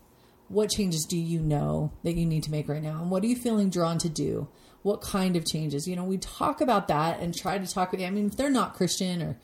what 0.47 0.69
changes 0.69 1.05
do 1.05 1.17
you 1.17 1.39
know 1.39 1.91
that 2.03 2.13
you 2.13 2.25
need 2.25 2.43
to 2.43 2.51
make 2.51 2.67
right 2.67 2.83
now? 2.83 3.01
And 3.01 3.09
what 3.09 3.23
are 3.23 3.27
you 3.27 3.35
feeling 3.35 3.69
drawn 3.69 3.97
to 3.99 4.09
do? 4.09 4.47
What 4.83 5.01
kind 5.01 5.35
of 5.35 5.45
changes? 5.45 5.87
You 5.87 5.95
know, 5.95 6.03
we 6.03 6.17
talk 6.17 6.61
about 6.61 6.87
that 6.89 7.19
and 7.19 7.35
try 7.35 7.57
to 7.57 7.67
talk. 7.67 7.93
I 7.93 8.09
mean, 8.09 8.27
if 8.27 8.37
they're 8.37 8.49
not 8.49 8.75
Christian 8.75 9.21
or 9.21 9.39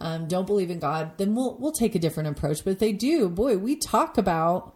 um, 0.00 0.26
don't 0.26 0.46
believe 0.46 0.70
in 0.70 0.80
God, 0.80 1.16
then 1.18 1.34
we'll 1.34 1.56
we'll 1.58 1.72
take 1.72 1.94
a 1.94 2.00
different 2.00 2.28
approach. 2.28 2.64
But 2.64 2.72
if 2.72 2.78
they 2.78 2.92
do, 2.92 3.28
boy, 3.28 3.58
we 3.58 3.76
talk 3.76 4.18
about 4.18 4.74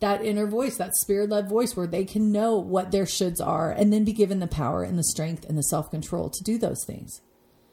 that 0.00 0.24
inner 0.24 0.46
voice, 0.46 0.76
that 0.76 0.96
spirit 0.96 1.30
led 1.30 1.48
voice 1.48 1.76
where 1.76 1.86
they 1.86 2.04
can 2.04 2.32
know 2.32 2.56
what 2.56 2.90
their 2.90 3.04
shoulds 3.04 3.44
are 3.44 3.70
and 3.70 3.92
then 3.92 4.04
be 4.04 4.12
given 4.12 4.40
the 4.40 4.46
power 4.46 4.82
and 4.82 4.98
the 4.98 5.04
strength 5.04 5.44
and 5.48 5.58
the 5.58 5.62
self 5.62 5.90
control 5.90 6.30
to 6.30 6.42
do 6.42 6.58
those 6.58 6.84
things. 6.84 7.20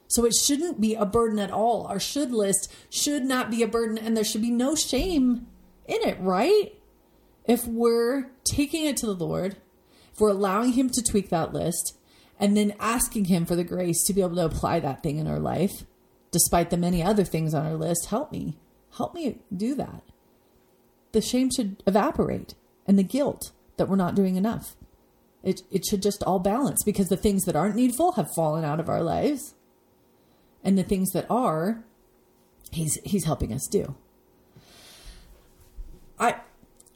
So 0.08 0.26
it 0.26 0.34
shouldn't 0.34 0.82
be 0.82 0.96
a 0.96 1.06
burden 1.06 1.40
at 1.40 1.52
all. 1.52 1.86
Our 1.86 2.00
should 2.00 2.32
list 2.32 2.72
should 2.90 3.24
not 3.24 3.52
be 3.52 3.62
a 3.62 3.68
burden 3.68 3.98
and 3.98 4.18
there 4.18 4.24
should 4.24 4.42
be 4.42 4.52
no 4.52 4.76
shame 4.76 5.48
in 5.88 6.08
it, 6.08 6.20
right? 6.20 6.74
If 7.50 7.68
we're 7.68 8.30
taking 8.46 8.86
it 8.86 8.96
to 8.98 9.08
the 9.08 9.26
Lord, 9.26 9.58
if 10.14 10.22
we're 10.22 10.30
allowing 10.30 10.74
Him 10.74 10.90
to 10.92 11.04
tweak 11.04 11.30
that 11.30 11.54
list 11.54 11.98
and 12.40 12.56
then 12.56 12.76
asking 12.80 13.26
Him 13.26 13.46
for 13.46 13.58
the 13.58 13.66
grace 13.66 14.02
to 14.06 14.14
be 14.14 14.22
able 14.22 14.36
to 14.36 14.46
apply 14.46 14.80
that 14.80 15.04
thing 15.04 15.18
in 15.18 15.28
our 15.28 15.40
life, 15.40 15.84
despite 16.32 16.70
the 16.70 16.78
many 16.78 17.04
other 17.04 17.26
things 17.26 17.54
on 17.54 17.66
our 17.66 17.76
list, 17.76 18.06
help 18.10 18.32
me. 18.32 18.58
Help 18.96 19.14
me 19.14 19.40
do 19.54 19.76
that 19.76 20.04
the 21.12 21.22
shame 21.22 21.50
should 21.50 21.82
evaporate 21.88 22.54
and 22.88 22.98
the 22.98 23.04
guilt 23.04 23.52
that 23.78 23.88
we're 23.88 23.96
not 23.96 24.16
doing 24.16 24.36
enough. 24.36 24.76
It, 25.44 25.62
it 25.72 25.86
should 25.86 26.02
just 26.02 26.24
all 26.24 26.40
balance 26.40 26.84
because 26.84 27.08
the 27.08 27.18
things 27.18 27.46
that 27.46 27.56
aren't 27.56 27.76
needful 27.76 28.14
have 28.14 28.34
fallen 28.36 28.66
out 28.66 28.80
of 28.80 28.90
our 28.90 29.02
lives. 29.02 29.56
And 30.64 30.78
the 30.78 30.84
things 30.84 31.12
that 31.12 31.26
are, 31.30 31.86
he's, 32.72 33.00
he's 33.06 33.24
helping 33.24 33.54
us 33.54 33.66
do. 33.68 33.96
I, 36.20 36.42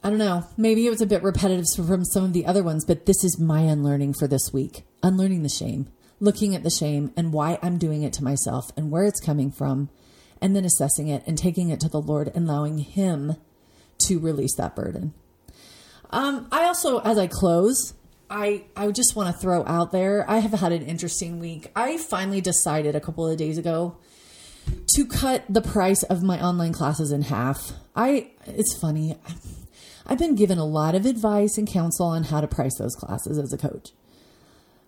I 0.04 0.10
don't 0.10 0.20
know. 0.20 0.46
Maybe 0.58 0.86
it 0.86 0.90
was 0.90 1.02
a 1.02 1.06
bit 1.06 1.24
repetitive 1.24 1.66
from 1.76 2.04
some 2.04 2.26
of 2.26 2.34
the 2.34 2.46
other 2.46 2.62
ones, 2.62 2.84
but 2.84 3.06
this 3.06 3.24
is 3.24 3.40
my 3.40 3.62
unlearning 3.62 4.16
for 4.16 4.28
this 4.28 4.52
week. 4.52 4.84
Unlearning 5.02 5.44
the 5.44 5.50
shame, 5.50 5.88
looking 6.20 6.54
at 6.54 6.64
the 6.64 6.70
shame 6.70 7.14
and 7.16 7.32
why 7.32 7.58
I'm 7.62 7.78
doing 7.78 8.04
it 8.04 8.12
to 8.14 8.24
myself 8.24 8.70
and 8.76 8.92
where 8.92 9.06
it's 9.06 9.22
coming 9.22 9.50
from, 9.50 9.90
and 10.42 10.54
then 10.54 10.66
assessing 10.66 11.08
it 11.08 11.24
and 11.26 11.38
taking 11.38 11.70
it 11.70 11.80
to 11.80 11.88
the 11.88 12.02
Lord 12.02 12.30
and 12.36 12.50
allowing 12.50 12.80
Him 12.80 13.38
to 14.00 14.20
release 14.20 14.56
that 14.58 14.76
burden. 14.76 15.14
Um, 16.10 16.48
I 16.52 16.66
also, 16.66 17.00
as 17.00 17.18
I 17.18 17.28
close, 17.28 17.94
I 18.30 18.66
I 18.76 18.92
just 18.92 19.16
want 19.16 19.34
to 19.34 19.42
throw 19.42 19.66
out 19.66 19.94
there. 19.94 20.30
I 20.30 20.40
have 20.40 20.52
had 20.52 20.74
an 20.74 20.84
interesting 20.84 21.40
week. 21.40 21.72
I 21.78 21.98
finally 21.98 22.42
decided 22.42 22.94
a 22.94 23.00
couple 23.00 23.26
of 23.26 23.38
days 23.38 23.58
ago 23.58 23.96
to 24.96 25.06
cut 25.06 25.46
the 25.48 25.62
price 25.62 26.04
of 26.04 26.24
my 26.24 26.44
online 26.44 26.74
classes 26.74 27.14
in 27.14 27.22
half. 27.22 27.72
I 27.96 28.32
it's 28.46 28.78
funny. 28.78 29.18
I've 30.06 30.20
been 30.20 30.36
given 30.36 30.58
a 30.58 30.66
lot 30.66 30.96
of 30.96 31.06
advice 31.06 31.58
and 31.58 31.68
counsel 31.68 32.08
on 32.08 32.26
how 32.26 32.42
to 32.42 32.48
price 32.48 32.78
those 32.78 32.96
classes 32.96 33.38
as 33.38 33.54
a 33.54 33.58
coach. 33.58 33.92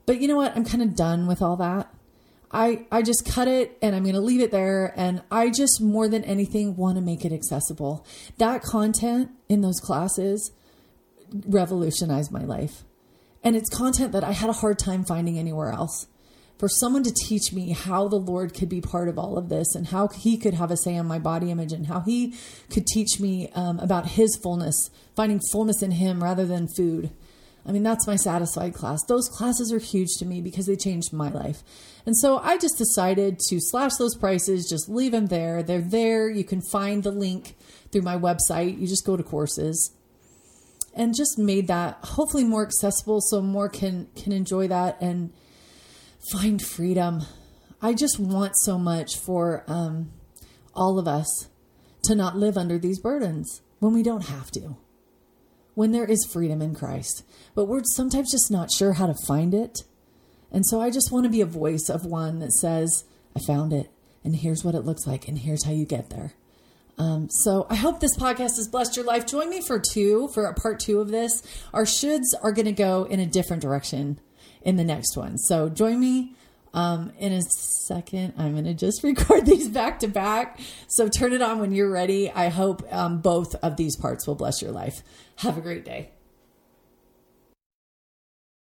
But 0.05 0.21
you 0.21 0.27
know 0.27 0.35
what? 0.35 0.55
I'm 0.55 0.65
kind 0.65 0.83
of 0.83 0.95
done 0.95 1.27
with 1.27 1.41
all 1.41 1.55
that. 1.57 1.93
I, 2.51 2.85
I 2.91 3.01
just 3.01 3.25
cut 3.25 3.47
it 3.47 3.77
and 3.81 3.95
I'm 3.95 4.03
going 4.03 4.15
to 4.15 4.21
leave 4.21 4.41
it 4.41 4.51
there. 4.51 4.93
And 4.95 5.23
I 5.31 5.49
just 5.49 5.81
more 5.81 6.07
than 6.07 6.23
anything 6.23 6.75
want 6.75 6.97
to 6.97 7.01
make 7.01 7.25
it 7.25 7.33
accessible. 7.33 8.05
That 8.37 8.61
content 8.61 9.31
in 9.49 9.61
those 9.61 9.79
classes 9.79 10.51
revolutionized 11.33 12.31
my 12.31 12.43
life. 12.43 12.83
And 13.43 13.55
it's 13.55 13.69
content 13.69 14.11
that 14.13 14.23
I 14.23 14.31
had 14.31 14.49
a 14.49 14.53
hard 14.53 14.79
time 14.79 15.05
finding 15.05 15.37
anywhere 15.37 15.71
else. 15.71 16.07
For 16.57 16.69
someone 16.69 17.03
to 17.03 17.13
teach 17.13 17.51
me 17.51 17.71
how 17.71 18.07
the 18.07 18.15
Lord 18.15 18.53
could 18.53 18.69
be 18.69 18.79
part 18.79 19.09
of 19.09 19.19
all 19.19 19.37
of 19.37 19.49
this 19.49 19.75
and 19.75 19.87
how 19.87 20.07
He 20.07 20.37
could 20.37 20.53
have 20.53 20.71
a 20.71 20.77
say 20.77 20.97
on 20.97 21.05
my 21.05 21.19
body 21.19 21.51
image 21.51 21.73
and 21.73 21.87
how 21.87 21.99
He 22.01 22.33
could 22.69 22.87
teach 22.87 23.19
me 23.19 23.49
um, 23.53 23.79
about 23.79 24.07
His 24.11 24.39
fullness, 24.41 24.89
finding 25.15 25.41
fullness 25.51 25.81
in 25.81 25.91
Him 25.91 26.23
rather 26.23 26.45
than 26.45 26.67
food. 26.67 27.11
I 27.67 27.71
mean, 27.71 27.83
that's 27.83 28.07
my 28.07 28.15
satisfied 28.15 28.75
class. 28.75 29.03
Those 29.07 29.27
classes 29.27 29.73
are 29.73 29.79
huge 29.79 30.15
to 30.19 30.25
me 30.25 30.39
because 30.39 30.67
they 30.67 30.75
changed 30.75 31.11
my 31.11 31.29
life. 31.29 31.63
And 32.05 32.15
so 32.15 32.37
I 32.37 32.57
just 32.57 32.77
decided 32.77 33.39
to 33.49 33.59
slash 33.59 33.95
those 33.95 34.15
prices, 34.15 34.69
just 34.69 34.87
leave 34.87 35.11
them 35.11 35.27
there. 35.27 35.63
They're 35.63 35.81
there. 35.81 36.29
You 36.29 36.43
can 36.43 36.61
find 36.61 37.03
the 37.03 37.11
link 37.11 37.55
through 37.91 38.03
my 38.03 38.17
website. 38.17 38.79
You 38.79 38.87
just 38.87 39.05
go 39.05 39.17
to 39.17 39.23
courses 39.23 39.91
and 40.95 41.15
just 41.15 41.37
made 41.37 41.67
that 41.67 41.97
hopefully 42.03 42.43
more 42.43 42.63
accessible 42.63 43.19
so 43.19 43.41
more 43.41 43.67
can 43.67 44.07
can 44.15 44.31
enjoy 44.31 44.67
that 44.67 45.01
and 45.01 45.33
find 46.31 46.61
freedom. 46.61 47.21
I 47.81 47.93
just 47.93 48.19
want 48.19 48.53
so 48.57 48.77
much 48.77 49.17
for 49.17 49.63
um, 49.67 50.11
all 50.73 50.97
of 50.97 51.07
us 51.07 51.49
to 52.03 52.15
not 52.15 52.37
live 52.37 52.57
under 52.57 52.77
these 52.77 52.99
burdens 52.99 53.61
when 53.79 53.93
we 53.93 54.03
don't 54.03 54.25
have 54.25 54.51
to, 54.51 54.77
when 55.73 55.91
there 55.91 56.05
is 56.05 56.25
freedom 56.25 56.61
in 56.61 56.73
Christ. 56.73 57.23
But 57.53 57.65
we're 57.65 57.81
sometimes 57.83 58.31
just 58.31 58.51
not 58.51 58.71
sure 58.71 58.93
how 58.93 59.07
to 59.07 59.25
find 59.27 59.53
it. 59.53 59.83
And 60.51 60.65
so 60.65 60.81
I 60.81 60.89
just 60.89 61.11
want 61.11 61.25
to 61.25 61.31
be 61.31 61.41
a 61.41 61.45
voice 61.45 61.89
of 61.89 62.05
one 62.05 62.39
that 62.39 62.53
says, 62.53 63.03
I 63.35 63.39
found 63.41 63.73
it, 63.73 63.91
and 64.23 64.35
here's 64.35 64.63
what 64.63 64.75
it 64.75 64.85
looks 64.85 65.05
like, 65.05 65.27
and 65.27 65.37
here's 65.37 65.65
how 65.65 65.71
you 65.71 65.85
get 65.85 66.09
there. 66.09 66.33
Um, 66.97 67.27
so 67.29 67.67
I 67.69 67.75
hope 67.75 67.99
this 67.99 68.17
podcast 68.17 68.55
has 68.55 68.69
blessed 68.69 68.95
your 68.95 69.05
life. 69.05 69.25
Join 69.25 69.49
me 69.49 69.61
for 69.61 69.79
two, 69.79 70.29
for 70.33 70.45
a 70.45 70.53
part 70.53 70.79
two 70.79 71.01
of 71.01 71.09
this. 71.09 71.43
Our 71.73 71.83
shoulds 71.83 72.33
are 72.41 72.53
going 72.53 72.67
to 72.67 72.71
go 72.71 73.03
in 73.03 73.19
a 73.19 73.25
different 73.25 73.61
direction 73.61 74.19
in 74.65 74.75
the 74.75 74.83
next 74.83 75.15
one. 75.15 75.37
So 75.37 75.69
join 75.69 75.99
me 75.99 76.35
um, 76.73 77.13
in 77.17 77.31
a 77.31 77.41
second. 77.87 78.33
I'm 78.37 78.51
going 78.51 78.65
to 78.65 78.73
just 78.73 79.01
record 79.03 79.45
these 79.45 79.69
back 79.69 79.99
to 79.99 80.07
back. 80.07 80.59
So 80.87 81.07
turn 81.07 81.31
it 81.31 81.41
on 81.41 81.59
when 81.59 81.71
you're 81.71 81.91
ready. 81.91 82.29
I 82.29 82.49
hope 82.49 82.83
um, 82.93 83.21
both 83.21 83.55
of 83.55 83.77
these 83.77 83.95
parts 83.95 84.27
will 84.27 84.35
bless 84.35 84.61
your 84.61 84.71
life. 84.71 85.01
Have 85.37 85.57
a 85.57 85.61
great 85.61 85.85
day. 85.85 86.09